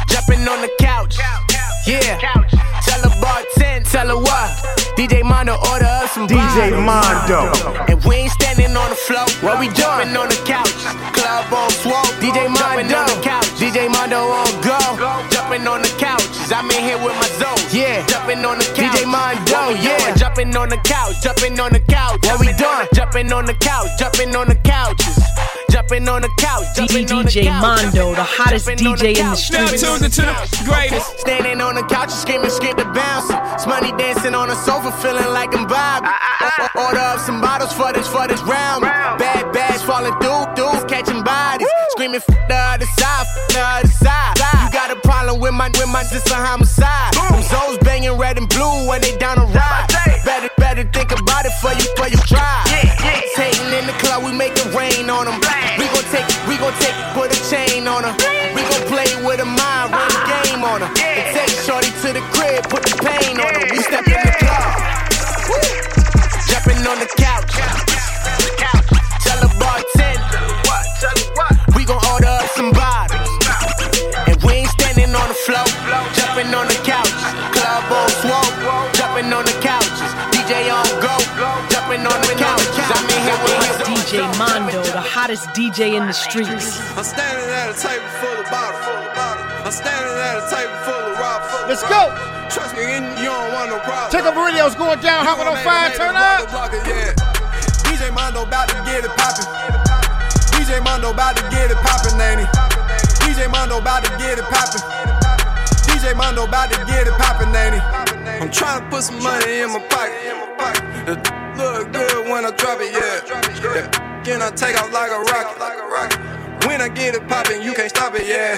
Jumping 0.05 0.45
on 0.45 0.61
the 0.61 0.69
couch. 0.77 1.17
Yeah. 1.89 2.21
Tell 2.85 3.01
her 3.01 3.15
bartend, 3.17 3.89
tell 3.89 4.05
her 4.13 4.21
what. 4.21 4.53
DJ 4.93 5.25
Mondo 5.25 5.57
order 5.73 5.89
up 5.89 6.13
some 6.13 6.27
DJ 6.29 6.77
Mondo. 6.77 7.49
And 7.89 7.97
we 8.05 8.21
ain't 8.21 8.31
standing 8.37 8.77
on 8.77 8.89
the 8.93 8.95
floor. 9.01 9.25
What 9.41 9.57
we 9.57 9.65
jumping 9.73 10.13
on 10.13 10.29
the 10.29 10.37
couch. 10.45 10.77
Club 11.09 11.49
on 11.49 11.71
swole. 11.81 12.05
DJ 12.21 12.45
Mondo 12.45 13.01
on 13.01 13.09
the 13.09 13.17
couch. 13.25 13.49
DJ 13.57 13.89
Mondo 13.89 14.29
on 14.29 14.45
go. 14.61 14.77
Jumping 15.33 15.65
on 15.65 15.81
the 15.81 15.89
couches. 15.97 16.53
I'm 16.53 16.69
in 16.69 16.85
here 16.85 17.01
with 17.01 17.17
my 17.17 17.25
zone. 17.41 17.50
Yeah. 17.73 18.05
Jumping 18.07 18.43
on 18.43 18.57
the 18.57 18.65
couch. 18.75 18.99
DJ 18.99 19.07
Mondo. 19.07 19.69
Yeah. 19.79 20.15
Jumping 20.15 20.55
on 20.55 20.69
the 20.69 20.77
couch. 20.77 21.15
Jumping 21.23 21.59
on 21.59 21.71
the 21.71 21.79
couch. 21.79 22.19
What 22.23 22.39
we 22.39 22.51
doing? 22.53 22.87
Jumping 22.93 23.31
on 23.31 23.45
the 23.45 23.53
couch. 23.55 23.87
Jumping 23.97 24.35
on 24.35 24.47
the 24.47 24.55
couches. 24.55 25.17
Jumping 25.71 26.07
on 26.09 26.21
the 26.21 26.29
couch. 26.37 26.65
Jumping 26.75 27.11
on 27.11 27.23
the 27.25 27.31
DJ 27.31 27.45
couch. 27.47 27.61
Mondo, 27.63 28.13
the 28.15 28.23
hottest 28.23 28.67
Jumping 28.67 28.87
on 28.87 28.97
DJ 28.97 29.07
in 29.07 29.13
the 29.13 29.21
couch. 29.21 29.37
streets. 29.39 29.81
Jumping 29.81 29.87
on 29.87 29.99
the 30.03 30.63
greatest. 30.67 31.19
Standing 31.19 31.61
on 31.61 31.75
the 31.75 31.83
couch, 31.83 32.11
screaming, 32.11 32.49
skip 32.49 32.75
the 32.75 32.85
bouncing. 32.91 33.37
Smoney 33.55 33.97
dancing 33.97 34.35
on 34.35 34.49
the 34.49 34.55
sofa, 34.55 34.91
feeling 35.01 35.31
like 35.31 35.55
I'm 35.55 35.65
Bob. 35.67 36.03
Ah, 36.03 36.11
ah, 36.11 36.69
ah. 36.75 36.87
Order 36.87 36.99
up 36.99 37.19
some 37.19 37.39
bottles 37.39 37.71
for 37.71 37.93
this, 37.93 38.07
for 38.07 38.27
this 38.27 38.41
round. 38.43 38.81
Bad 38.83 39.53
bags 39.53 39.81
falling 39.81 40.13
through, 40.19 40.43
dudes 40.59 40.83
catching 40.91 41.23
bodies. 41.23 41.67
Screaming, 41.91 42.15
f 42.19 42.27
the 42.27 42.55
other 42.55 42.85
side, 42.99 43.23
f 43.23 43.47
the 43.47 43.59
other 43.61 43.87
side. 43.87 44.40
My, 45.61 45.67
with 45.67 45.89
my 45.89 46.01
sister 46.01 46.33
homicide. 46.33 47.13
Them 47.13 47.39
Zoes 47.43 47.79
banging 47.85 48.17
red 48.17 48.39
and 48.39 48.49
blue 48.49 48.87
when 48.87 48.99
they 48.99 49.15
down 49.17 49.37
a 49.37 49.45
ride. 49.45 49.90
Jumping 81.91 82.07
on 82.07 82.21
the 82.23 82.35
couches. 82.39 82.87
I'm 82.87 83.03
in 83.11 83.19
here 83.19 83.35
with 83.43 83.83
DJ 83.83 84.23
Mondo, 84.39 84.79
the 84.95 85.03
hottest 85.03 85.51
DJ 85.51 85.99
in 85.99 86.07
the 86.07 86.15
streets. 86.15 86.79
I'm 86.95 87.03
standing 87.03 87.51
at 87.51 87.67
a 87.67 87.75
table 87.75 88.07
full 88.23 88.31
of 88.31 88.47
bottles. 88.47 88.79
I'm 89.67 89.75
standing 89.75 90.15
at 90.15 90.39
a 90.39 90.45
table 90.47 90.71
full 90.87 91.03
of 91.11 91.19
rock. 91.19 91.43
Let's 91.67 91.83
go. 91.83 92.07
Trust 92.47 92.79
me, 92.79 92.87
you 93.19 93.27
don't 93.27 93.51
want 93.51 93.75
no 93.75 93.79
problem. 93.83 94.07
Take 94.07 94.23
over 94.23 94.39
radio's 94.39 94.71
going 94.79 95.03
down. 95.03 95.27
Hot 95.27 95.35
105. 95.35 95.99
Turn 95.99 96.15
up. 96.15 96.47
Yeah. 96.87 97.11
DJ 97.83 98.07
Mondo 98.15 98.47
about 98.47 98.71
to 98.71 98.79
get 98.87 99.03
it 99.03 99.11
poppin'. 99.19 99.51
DJ 100.55 100.79
Mondo 100.79 101.11
about 101.11 101.35
to 101.35 101.43
get 101.51 101.75
it 101.75 101.79
poppin', 101.83 102.15
ain't 102.23 102.39
he? 102.39 102.47
DJ 103.19 103.51
Mondo 103.51 103.83
about 103.83 104.07
to 104.07 104.11
get 104.15 104.39
it 104.39 104.47
poppin'. 104.47 104.79
DJ 105.91 106.15
Mondo 106.15 106.47
about 106.47 106.71
to 106.71 106.79
get 106.87 107.03
it 107.03 107.15
poppin', 107.19 107.51
ain't 107.51 107.75
he? 107.75 107.81
I'm 108.39 108.47
trying 108.47 108.79
to 108.79 108.87
put 108.87 109.03
some 109.03 109.19
money 109.19 109.59
in 109.59 109.75
my 109.75 109.83
pocket. 109.91 111.40
Look 111.57 111.91
good 111.91 112.29
when 112.29 112.45
I 112.45 112.51
drop 112.55 112.79
it, 112.79 112.95
yeah. 112.95 113.19
Then 114.23 114.41
I 114.41 114.51
take 114.55 114.79
off 114.79 114.91
like 114.93 115.11
a 115.11 115.19
rocket. 115.19 115.59
When 116.65 116.79
I 116.79 116.87
get 116.87 117.15
it 117.15 117.27
poppin', 117.27 117.61
you 117.61 117.73
can't 117.73 117.89
stop 117.89 118.15
it, 118.15 118.23
yeah. 118.23 118.55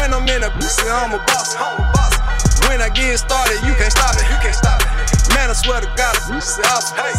When 0.00 0.14
I'm 0.14 0.24
in 0.24 0.42
a 0.42 0.50
pussy, 0.56 0.88
I'm 0.88 1.12
a 1.12 1.20
boss. 1.28 1.52
When 2.68 2.80
I 2.80 2.88
get 2.88 3.18
started, 3.18 3.60
you 3.66 3.74
can't 3.76 3.92
stop 3.92 4.16
it. 4.16 4.24
You 4.32 4.38
can't 4.40 4.54
stop 4.54 4.80
it. 4.80 4.88
Man, 5.34 5.50
I 5.50 5.56
swear 5.58 5.80
to 5.80 5.90
God, 5.98 6.16
it's 6.16 6.58
awesome. 6.72 6.96
Hey, 6.96 7.12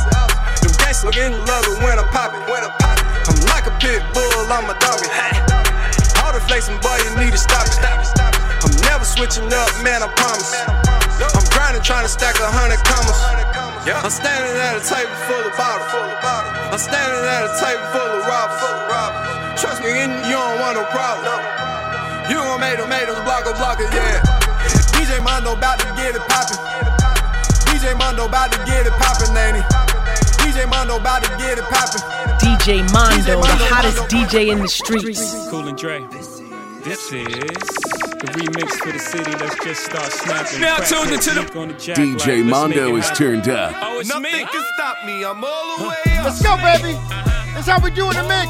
them 0.65 0.73
gangsters 0.81 1.13
getting 1.13 1.37
love 1.45 1.65
it 1.69 1.77
when 1.85 1.99
I 1.99 2.05
pop 2.09 2.33
it. 2.33 2.41
When 2.49 2.65
I 2.65 2.71
pop 2.81 2.97
it. 2.97 3.05
I'm 3.29 3.37
like 3.53 3.67
a 3.69 3.73
pit 3.77 4.01
bull, 4.17 4.49
I'm 4.49 4.65
a 4.65 4.75
doggy. 4.81 5.07
All 6.25 6.33
the 6.33 6.41
flexing, 6.49 6.79
boy, 6.81 6.97
you 7.05 7.11
need 7.21 7.31
to 7.31 7.41
stop 7.41 7.67
it. 7.69 7.77
I'm 8.65 8.73
never 8.89 9.05
switching 9.05 9.51
up, 9.53 9.69
man, 9.83 10.01
I 10.01 10.09
promise. 10.17 10.51
I'm 10.57 11.45
grinding, 11.53 11.83
trying 11.83 12.03
to 12.03 12.09
stack 12.09 12.39
a 12.39 12.49
hundred 12.49 12.81
commas. 12.87 13.56
I'm 13.87 14.11
standing 14.11 14.59
at 14.59 14.75
a 14.75 14.83
table 14.83 15.15
full 15.31 15.47
of 15.47 15.55
bottles. 15.55 15.87
I'm 16.75 16.79
standing 16.79 17.23
at 17.23 17.47
a 17.47 17.51
table 17.55 17.87
full 17.95 18.03
of 18.03 18.27
robbers. 18.27 18.59
Full 18.59 18.75
of 18.75 18.91
robbers. 18.91 19.61
Trust 19.61 19.79
me, 19.79 19.95
you 19.95 20.35
don't 20.35 20.59
want 20.59 20.75
no 20.75 20.83
problem. 20.91 21.39
You 22.27 22.35
gon' 22.35 22.59
make 22.59 22.75
them, 22.75 22.89
make 22.89 23.07
them 23.07 23.23
block 23.23 23.47
blocker, 23.55 23.87
yeah. 23.95 24.19
DJ 24.91 25.23
Mondo 25.23 25.55
about 25.55 25.79
to 25.79 25.87
get 25.95 26.15
it 26.15 26.21
poppin'. 26.27 26.59
DJ 27.71 27.97
Mondo 27.97 28.25
about 28.25 28.51
to 28.51 28.59
get 28.67 28.85
it 28.85 28.91
poppin', 28.99 29.31
ain't 29.39 29.55
he? 29.55 29.63
DJ 30.43 30.67
Mondo 30.67 30.97
about 30.97 31.23
to 31.23 31.29
get 31.39 31.57
it 31.57 31.63
poppin'. 31.71 32.03
DJ 32.43 32.83
Mondo, 32.91 33.39
the 33.39 33.67
hottest 33.71 34.03
DJ 34.11 34.51
in 34.51 34.59
the 34.59 34.67
streets. 34.67 35.47
Cool 35.49 35.67
and 35.69 35.77
Dre. 35.77 36.03
This 36.83 37.13
is 37.13 37.96
the 38.19 38.27
remix 38.33 38.71
for 38.83 38.91
the 38.91 38.99
city. 38.99 39.31
Let's 39.31 39.55
just 39.63 39.83
start 39.85 40.11
snapping. 40.11 40.61
Now 40.61 40.77
Crack 40.77 40.89
tuned 40.89 41.09
that 41.09 41.27
into 41.27 41.31
the- 41.35 41.41
the 41.45 41.93
DJ 41.93 42.37
like, 42.41 42.45
Mondo 42.45 42.85
make 42.85 42.95
it 42.95 42.97
is 42.99 43.09
happen. 43.09 43.17
turned 43.43 43.49
up. 43.49 43.73
Oh, 43.81 43.99
it's 43.99 44.19
me. 44.19 44.31
can 44.31 44.63
stop 44.75 44.97
me, 45.05 45.23
I'm 45.23 45.43
all 45.43 45.77
the 45.77 45.87
way 45.89 45.95
Let's 46.23 46.41
go, 46.41 46.57
baby. 46.57 46.93
That's 47.53 47.67
how 47.67 47.79
we 47.79 47.91
do 47.91 48.09
in 48.09 48.15
the 48.15 48.23
mix. 48.23 48.49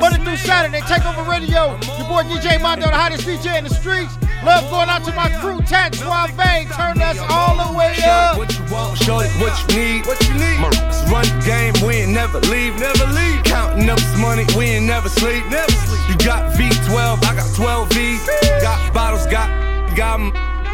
Monday 0.00 0.18
through 0.24 0.36
Saturday, 0.38 0.80
take 0.82 1.04
over 1.06 1.22
radio. 1.30 1.78
Your 1.98 2.08
boy 2.08 2.22
DJ 2.24 2.60
Mondo, 2.60 2.86
the 2.86 2.92
hottest 2.96 3.26
DJ 3.26 3.58
in 3.58 3.64
the 3.64 3.70
streets. 3.70 4.12
Love 4.44 4.70
going 4.70 4.90
out 4.90 5.02
to 5.04 5.12
my 5.12 5.30
crew, 5.40 5.60
Tax 5.62 6.00
Suave. 6.00 6.30
Turn 6.76 7.00
us 7.00 7.18
all 7.30 7.56
the 7.56 7.78
way 7.78 7.96
up. 8.04 8.36
What 8.36 8.52
you 8.52 8.64
want, 8.70 8.98
shorty, 8.98 9.30
what 9.40 9.56
you 9.72 9.78
need. 9.78 10.06
What 10.06 10.20
you 10.28 10.34
need. 10.34 10.60
My 10.60 10.68
Run 11.10 11.24
the 11.24 11.42
game, 11.46 11.72
we 11.86 12.04
ain't 12.04 12.12
never 12.12 12.40
leave. 12.40 12.78
Never 12.78 13.06
leave. 13.06 13.42
Counting 13.44 13.88
up 13.88 13.96
this 13.96 14.18
money, 14.18 14.44
we 14.56 14.66
ain't 14.76 14.86
never 14.86 15.08
sleep. 15.08 15.46
Never 15.48 15.72
sleep. 15.72 16.08
You 16.10 16.16
got 16.26 16.52
V12, 16.54 17.24
I 17.24 17.34
got 17.34 17.54
12 17.54 17.92
V's. 17.92 18.26
Got 18.60 18.92
bottles, 18.92 19.26
got, 19.26 19.48
got. 19.96 20.20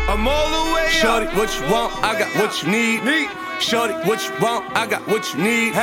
I'm 0.09 0.27
all 0.27 0.49
the 0.51 0.75
way 0.75 0.87
up. 0.87 0.91
Shorty, 0.91 1.27
what 1.37 1.55
you 1.55 1.71
want, 1.71 1.95
I 2.03 2.19
got 2.19 2.35
what 2.43 2.63
you 2.63 2.71
need. 2.71 3.31
Shorty, 3.61 3.95
what 4.09 4.27
you 4.27 4.33
want, 4.43 4.65
I 4.77 4.87
got 4.87 5.07
what 5.07 5.33
you 5.33 5.43
need. 5.45 5.75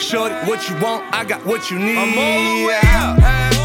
Shorty, 0.00 0.34
what 0.48 0.68
you 0.68 0.74
want, 0.80 1.04
I 1.14 1.24
got 1.24 1.44
what 1.46 1.70
you 1.70 1.78
need. 1.78 1.98
I'm 1.98 2.18
all 2.18 2.56
the 2.56 2.66
way 2.66 2.80
up. 2.82 3.57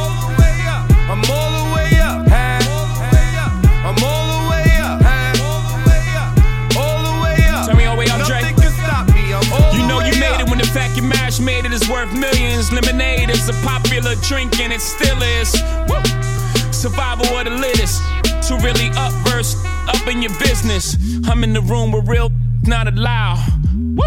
Fact 11.33 11.45
made 11.45 11.65
it 11.65 11.73
is 11.73 11.89
worth 11.89 12.11
millions. 12.13 12.71
Lemonade 12.71 13.29
is 13.29 13.49
a 13.49 13.53
popular 13.65 14.15
drink 14.15 14.59
and 14.59 14.73
it 14.73 14.81
still 14.81 15.21
is. 15.21 15.53
Woo. 15.87 16.01
Survival 16.71 17.25
of 17.37 17.45
the 17.45 17.51
littest. 17.51 18.01
To 18.49 18.55
really 18.57 18.89
up 18.95 19.13
verse, 19.27 19.55
up 19.87 20.07
in 20.07 20.21
your 20.21 20.37
business. 20.39 20.97
I'm 21.29 21.43
in 21.43 21.53
the 21.53 21.61
room 21.61 21.91
with 21.91 22.07
real 22.07 22.29
not 22.63 22.87
allowed. 22.87 23.45
Woo. 23.95 24.03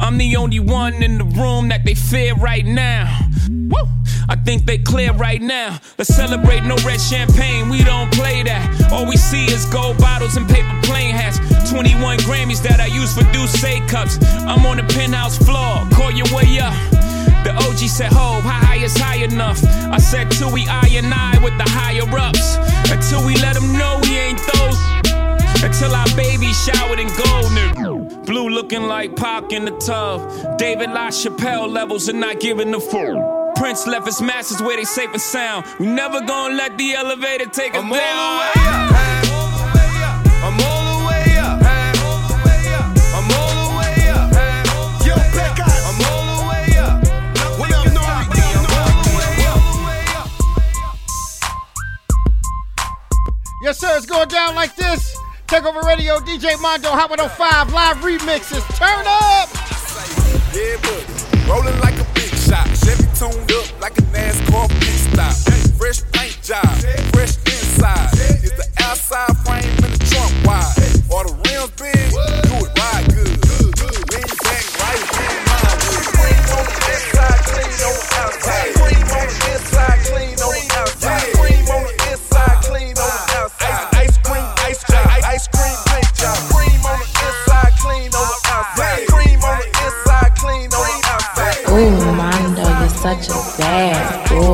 I'm 0.00 0.18
the 0.18 0.36
only 0.36 0.60
one 0.60 1.02
in 1.02 1.18
the 1.18 1.24
room 1.24 1.68
that 1.68 1.84
they 1.84 1.94
fear 1.94 2.34
right 2.34 2.64
now. 2.64 3.16
Woo. 3.48 4.03
I 4.28 4.36
think 4.36 4.64
they 4.64 4.78
clear 4.78 5.12
right 5.12 5.40
now. 5.40 5.78
Let's 5.98 6.14
celebrate 6.14 6.64
no 6.64 6.76
red 6.84 7.00
champagne. 7.00 7.68
We 7.68 7.84
don't 7.84 8.12
play 8.12 8.42
that. 8.42 8.92
All 8.92 9.06
we 9.06 9.16
see 9.16 9.44
is 9.46 9.66
gold 9.66 9.98
bottles 9.98 10.36
and 10.36 10.48
paper 10.48 10.80
plane 10.82 11.14
hats. 11.14 11.38
21 11.70 12.18
Grammys 12.18 12.62
that 12.62 12.80
I 12.80 12.86
use 12.86 13.14
for 13.14 13.24
Douce 13.32 13.60
cups. 13.90 14.18
I'm 14.46 14.64
on 14.66 14.78
the 14.78 14.84
penthouse 14.94 15.36
floor. 15.36 15.86
Call 15.92 16.10
your 16.10 16.26
way 16.34 16.58
up. 16.58 16.74
The 17.44 17.52
OG 17.54 17.78
said, 17.88 18.12
Ho, 18.12 18.40
how 18.40 18.66
high 18.66 18.82
is 18.82 18.96
high 18.96 19.22
enough? 19.22 19.62
I 19.92 19.98
said, 19.98 20.30
till 20.30 20.50
we 20.50 20.66
I 20.66 20.88
and 20.92 21.12
I 21.12 21.38
with 21.44 21.56
the 21.58 21.68
higher 21.68 22.08
ups. 22.18 22.56
Until 22.90 23.26
we 23.26 23.36
let 23.36 23.54
them 23.54 23.72
know 23.72 24.00
we 24.02 24.16
ain't 24.16 24.40
those. 24.54 24.78
Until 25.62 25.94
our 25.94 26.08
baby 26.16 26.52
showered 26.52 26.98
in 26.98 27.08
gold, 27.08 27.52
nigga. 27.52 28.26
Blue 28.26 28.48
looking 28.48 28.84
like 28.84 29.16
Pac 29.16 29.52
in 29.52 29.66
the 29.66 29.76
tub. 29.78 30.56
David 30.56 30.90
LaChapelle 30.90 31.70
levels 31.70 32.08
and 32.08 32.20
not 32.20 32.40
giving 32.40 32.70
the 32.70 32.80
full. 32.80 33.43
Prince 33.56 33.86
left 33.86 34.06
his 34.06 34.20
masters 34.20 34.60
where 34.62 34.76
they 34.76 34.84
safe 34.84 35.10
and 35.12 35.20
sound. 35.20 35.64
We 35.78 35.86
never 35.86 36.20
gonna 36.20 36.54
let 36.54 36.76
the 36.78 36.94
elevator 36.94 37.46
take 37.46 37.74
us 37.74 37.82
I'm 37.82 37.90
down. 37.90 38.00
all 38.18 38.38
the 38.38 38.44
way 39.78 39.96
up. 40.02 40.24
I'm 40.44 40.60
all 40.60 40.84
the 40.98 41.06
way 41.08 41.38
up. 41.38 41.62
I'm 43.14 43.30
all 43.32 43.54
the 43.62 43.70
way 43.78 44.08
up. 44.10 44.28
Yo, 45.06 45.14
Pecos. 45.14 45.76
I'm 45.88 46.00
all 46.10 46.24
the 46.34 46.44
way 46.50 46.66
up. 46.78 46.98
What 47.58 47.70
up, 47.72 47.86
Nori? 47.94 48.26
I'm 48.54 48.66
all 48.74 48.92
the 49.00 49.82
way 49.86 50.04
up. 50.18 50.28
Yes, 53.62 53.78
sir. 53.78 53.96
It's 53.96 54.06
going 54.06 54.28
down 54.28 54.54
like 54.54 54.74
this. 54.76 55.16
Take 55.46 55.64
over 55.64 55.80
radio, 55.86 56.18
DJ 56.20 56.60
Mondo, 56.60 56.88
Hot 56.88 57.10
105 57.10 57.72
live 57.72 57.96
remixes. 57.98 58.64
Turn 58.76 59.06
up. 59.06 59.48
Yeah, 60.54 60.76
buddy. 60.82 61.04
Rolling 61.48 61.78
like 61.80 61.94
a 61.94 61.96
big 61.98 62.03
shot. 62.03 62.03
Chevy 62.03 62.03
tuned 63.14 63.52
up 63.52 63.80
like 63.80 63.96
a 63.98 64.02
NASCAR 64.12 64.68
pit 64.80 64.98
stop. 65.12 65.32
Fresh 65.78 66.02
paint 66.12 66.36
job, 66.42 66.66
fresh 67.12 67.43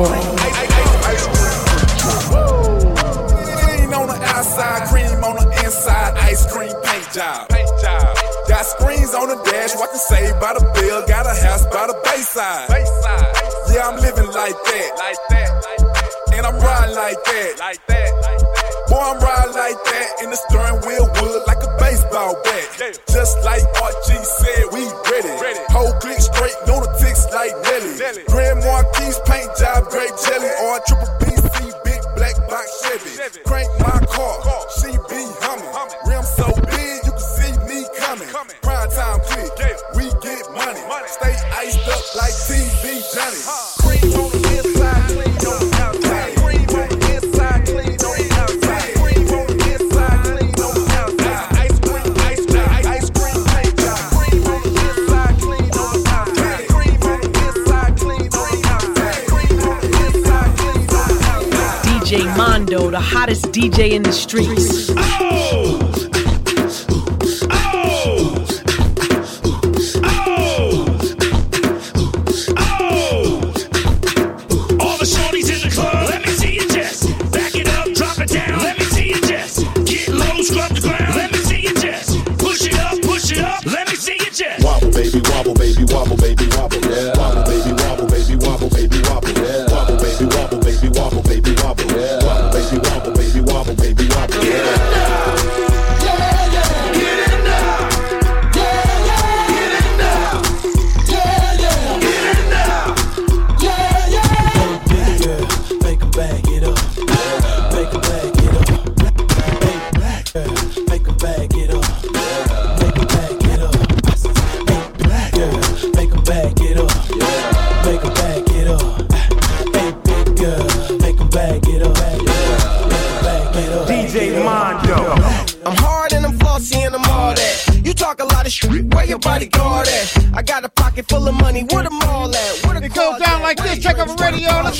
boy. 0.01 0.17
Clean 3.61 3.93
on 3.93 4.07
the 4.09 4.19
outside, 4.33 4.87
cream 4.89 5.23
on 5.23 5.35
the 5.37 5.47
inside, 5.63 6.17
ice 6.17 6.51
cream 6.51 6.73
paint 6.83 7.07
job. 7.13 7.47
Got 8.47 8.65
screens 8.65 9.13
on 9.13 9.29
the 9.29 9.37
dash, 9.45 9.75
watching 9.75 10.03
saved 10.09 10.39
by 10.39 10.53
the 10.53 10.65
bill. 10.73 11.05
Got 11.07 11.25
a 11.25 11.35
house 11.45 11.65
by 11.65 11.87
the 11.87 11.97
bayside. 12.03 12.67
Bayside. 12.69 13.31
Yeah, 13.71 13.87
I'm 13.87 13.97
living 14.01 14.31
like 14.33 14.57
that. 14.57 14.89
Like 14.97 15.21
that. 15.29 15.49
And 16.33 16.45
I'm 16.45 16.57
riding 16.59 16.95
like 16.95 17.23
that. 17.23 17.53
Like 17.59 17.87
that. 17.87 18.09
Boy, 18.89 18.99
I'm 18.99 19.19
riding 19.23 19.55
like 19.55 19.79
that. 19.83 20.07
And 20.21 20.31
the 20.31 20.35
steering 20.35 20.81
wheel 20.83 21.07
wood 21.21 21.43
like 21.47 21.61
a 21.63 21.71
baseball 21.79 22.35
bat. 22.43 22.99
Just 23.07 23.39
like 23.45 23.63
RG 23.63 24.09
said, 24.19 24.63
we 24.73 24.83
ready. 25.07 25.31
Whole 25.71 25.93
click 26.03 26.19
straight, 26.19 26.57
lunatics 26.67 27.31
like 27.31 27.55
Nelly. 27.63 28.25
Grand 28.27 28.59
Marquis 28.67 29.15
paint 29.23 29.51
job, 29.55 29.80
triple 30.87 31.07
BC, 31.19 31.83
big 31.83 32.01
black 32.15 32.35
box 32.49 32.81
Chevy. 32.83 33.41
Crank 33.45 33.80
hottest 63.11 63.51
DJ 63.51 63.91
in 63.91 64.03
the 64.03 64.13
streets. 64.13 64.89
All 65.19 66.00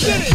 radio. 0.07 0.31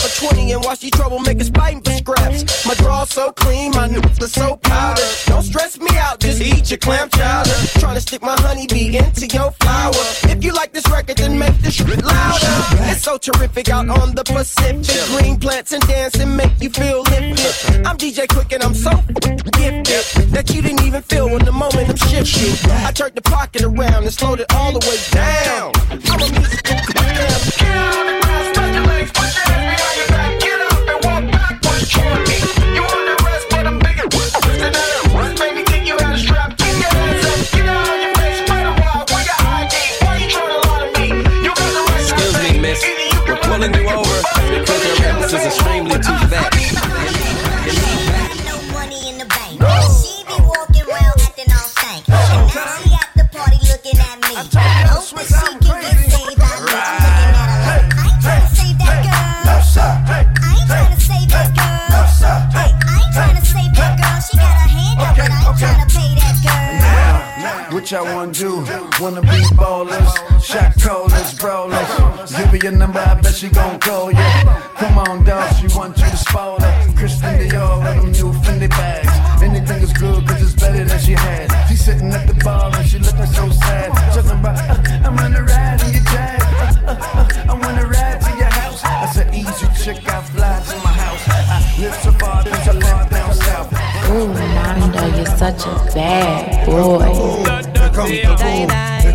Drop 0.00 0.12
a 0.12 0.34
20 0.34 0.52
and 0.52 0.64
watch 0.64 0.80
these 0.80 0.90
troublemakers 0.92 1.54
fighting 1.54 1.82
for 1.82 1.92
scraps. 1.92 2.66
My 2.66 2.74
draw's 2.74 3.10
so 3.10 3.32
clean, 3.32 3.72
my 3.72 3.86
nips 3.86 4.22
are 4.22 4.28
so 4.28 4.56
powder. 4.56 5.02
Don't 5.26 5.42
stress 5.42 5.78
me 5.78 5.90
out, 5.98 6.20
just 6.20 6.40
eat 6.40 6.70
your 6.70 6.78
clam 6.78 7.10
chowder. 7.10 7.50
Trying 7.78 7.96
to 7.96 8.00
stick 8.00 8.22
my 8.22 8.34
honeybee 8.40 8.96
into 8.96 9.26
your 9.26 9.50
flower. 9.50 9.92
If 10.24 10.42
you 10.42 10.52
like 10.52 10.72
this 10.72 10.88
record, 10.90 11.18
then 11.18 11.38
make 11.38 11.56
this 11.58 11.74
shit 11.74 12.02
louder. 12.02 12.46
It's 12.90 13.02
so 13.02 13.18
terrific 13.18 13.68
out 13.68 13.88
on 13.90 14.14
the 14.14 14.24
Pacific. 14.24 14.86
Green 15.18 15.38
plants 15.38 15.72
and 15.72 15.86
dancing 15.86 16.34
make 16.34 16.52
you 16.60 16.70
feel 16.70 17.02
lifted. 17.02 17.86
I'm 17.86 17.98
DJ 17.98 18.26
Quik 18.26 18.54
and 18.54 18.62
I'm 18.62 18.74
so 18.74 18.92
gifted 19.52 20.30
that 20.30 20.50
you 20.54 20.62
didn't 20.62 20.82
even 20.82 21.02
feel 21.02 21.28
when 21.28 21.44
the 21.44 21.52
momentum 21.52 21.96
shifted. 21.96 22.70
I 22.70 22.92
turned 22.92 23.16
the 23.16 23.22
pocket 23.22 23.62
around 23.62 24.04
and 24.04 24.12
slowed 24.12 24.40
it 24.40 24.46
all 24.54 24.72
the 24.72 24.80
way 24.80 24.96
down. 25.10 25.72
I'm 26.10 26.22
a 26.22 26.40
musical 26.40 26.76
goddamn. 26.94 28.09
Your 72.70 72.78
number, 72.78 73.00
I 73.00 73.14
bet 73.20 73.34
she 73.34 73.48
gon' 73.48 73.78
call 73.80 74.10
you. 74.10 74.28
Come 74.76 74.98
on, 74.98 75.24
dog, 75.24 75.54
she 75.56 75.66
want 75.76 75.96
you 75.98 76.04
to 76.04 76.16
spoil 76.16 76.58
her. 76.60 76.92
Christian 76.96 77.38
Dior 77.38 77.82
with 77.82 77.96
them 77.96 78.12
new 78.12 78.32
Fendi 78.42 78.68
bags. 78.68 79.42
Anything 79.42 79.82
is 79.82 79.92
good, 79.92 80.26
cause 80.26 80.42
it's 80.42 80.54
better 80.54 80.84
than 80.84 80.98
she 81.00 81.12
had. 81.12 81.46
She 81.68 81.76
sitting 81.76 82.12
at 82.12 82.26
the 82.26 82.34
bar 82.44 82.70
and 82.74 82.88
she 82.88 82.98
looking 82.98 83.26
so 83.26 83.48
sad. 83.50 83.90
Talking 84.14 84.38
about, 84.38 84.58
uh, 84.70 85.06
I 85.06 85.08
wanna 85.08 85.42
ride 85.42 85.82
in 85.84 85.92
your 85.94 86.04
jag. 86.12 86.40
Uh, 86.42 86.90
uh, 86.90 86.96
uh, 87.14 87.52
I 87.52 87.54
wanna 87.62 87.86
ride 87.86 88.20
to 88.20 88.30
your 88.36 88.52
house. 88.60 88.84
I 88.84 89.06
said, 89.14 89.34
easy 89.34 89.66
chick, 89.82 90.08
I 90.08 90.22
fly 90.22 90.62
to 90.70 90.76
my 90.84 90.92
house. 91.04 91.24
I 91.28 91.60
Live 91.80 91.94
survive, 92.02 92.44
live 92.44 92.62
survive 92.64 93.10
down 93.10 93.34
south. 93.34 93.72
Ooh, 94.10 94.28
Mondo, 94.28 95.16
you're 95.16 95.36
such 95.36 95.66
a 95.66 95.74
bad 95.94 96.66
boy. 96.66 97.60
Here 98.06 98.34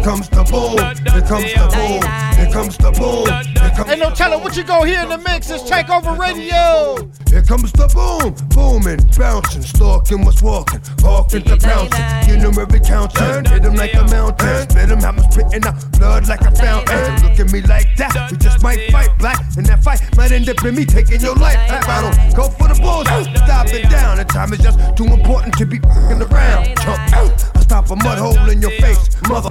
comes 0.05 0.29
the 0.29 0.43
boom. 0.53 0.77
Here 0.77 1.25
comes 1.25 1.49
the 1.57 1.65
boom. 1.73 2.01
Here 2.37 2.51
comes 2.53 2.77
the 2.77 2.91
boom. 2.93 3.25
Here 3.25 3.41
comes 3.41 3.57
the 3.57 3.71
boom. 3.73 3.85
Here 3.85 3.91
Ain't 3.91 3.99
no 3.99 4.11
telling 4.13 4.43
what 4.43 4.55
you 4.55 4.63
gonna 4.63 4.85
hear 4.85 5.01
in 5.01 5.09
the 5.09 5.17
mix. 5.17 5.49
It's 5.49 5.63
Takeover 5.63 6.15
Radio. 6.15 7.09
Here 7.27 7.41
comes 7.41 7.71
the 7.73 7.89
boom, 7.89 8.31
booming, 8.53 9.01
bouncing, 9.17 9.63
stalking 9.63 10.23
what's 10.23 10.41
walking, 10.41 10.79
walking 11.01 11.41
to 11.43 11.57
pouncing. 11.57 12.05
You 12.29 12.37
know 12.37 12.53
every 12.61 12.79
counter, 12.79 13.41
hit 13.49 13.65
him 13.65 13.75
like 13.75 13.93
a 13.95 14.05
mountain, 14.07 14.69
spit 14.69 14.89
him, 14.89 15.03
I'm 15.03 15.19
spitting 15.31 15.65
out 15.65 15.75
blood 15.97 16.29
like 16.29 16.41
a 16.41 16.51
fountain. 16.51 17.27
Look 17.27 17.39
at 17.41 17.51
me 17.51 17.61
like 17.63 17.97
that, 17.97 18.31
we 18.31 18.37
just 18.37 18.63
might 18.63 18.89
fight 18.91 19.11
black, 19.17 19.41
and 19.57 19.65
that 19.65 19.83
fight 19.83 19.99
might 20.15 20.31
end 20.31 20.47
up 20.47 20.63
in 20.63 20.75
me 20.75 20.85
taking 20.85 21.19
your 21.19 21.35
life. 21.35 21.57
I 21.67 22.01
don't 22.05 22.35
go 22.37 22.47
for 22.47 22.69
the 22.69 22.79
balls, 22.79 23.07
stop 23.43 23.67
it 23.73 23.89
down. 23.89 24.17
The 24.17 24.23
time 24.23 24.53
is 24.53 24.59
just 24.59 24.79
too 24.95 25.05
important 25.05 25.57
to 25.57 25.65
be 25.65 25.79
fucking 25.79 26.21
around. 26.21 26.77
Jump 26.79 27.11
out, 27.11 27.54
stop 27.75 27.91
a 27.91 28.03
mud 28.03 28.17
hole 28.17 28.49
in 28.49 28.61
your 28.61 28.71
face, 28.71 29.09
mother. 29.27 29.49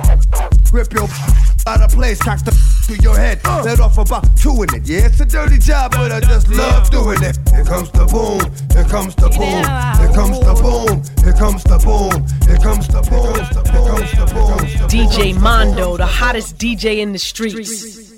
Rip 0.73 0.93
your 0.95 1.09
out 1.67 1.83
of 1.83 1.91
place, 1.91 2.19
cock 2.19 2.43
the 2.43 2.53
to 2.87 3.03
your 3.03 3.17
head. 3.17 3.41
Let 3.45 3.81
off 3.81 3.99
about 3.99 4.25
two 4.37 4.63
in 4.63 4.75
it. 4.75 4.87
Yeah, 4.87 5.07
it's 5.07 5.21
a 5.21 5.27
dirty 5.27 5.59
job, 5.59 5.93
but 5.93 6.11
I 6.11 6.21
just 6.21 6.49
love 6.49 6.91
doing 6.91 7.23
it. 7.23 7.37
Here 7.51 7.65
comes 7.65 7.91
the 7.91 8.07
boom, 8.07 8.41
here 8.73 8.85
comes 8.85 9.15
the 9.17 9.29
boom, 9.29 9.65
here 10.01 10.15
comes 10.15 10.41
the 10.41 10.55
boom, 10.57 11.03
here 11.23 11.35
comes 11.35 11.65
the 11.65 11.79
boom, 11.85 12.25
here 12.49 12.59
comes 12.59 12.89
the 12.89 13.03
boom, 13.03 13.35
here 13.73 13.85
comes 13.91 14.13
the 14.13 14.27
boom. 14.33 14.89
DJ 14.89 15.39
Mondo, 15.39 15.99
the 15.99 16.07
hottest 16.07 16.57
DJ 16.57 16.99
in 16.99 17.13
the 17.13 17.19
streets. 17.19 18.05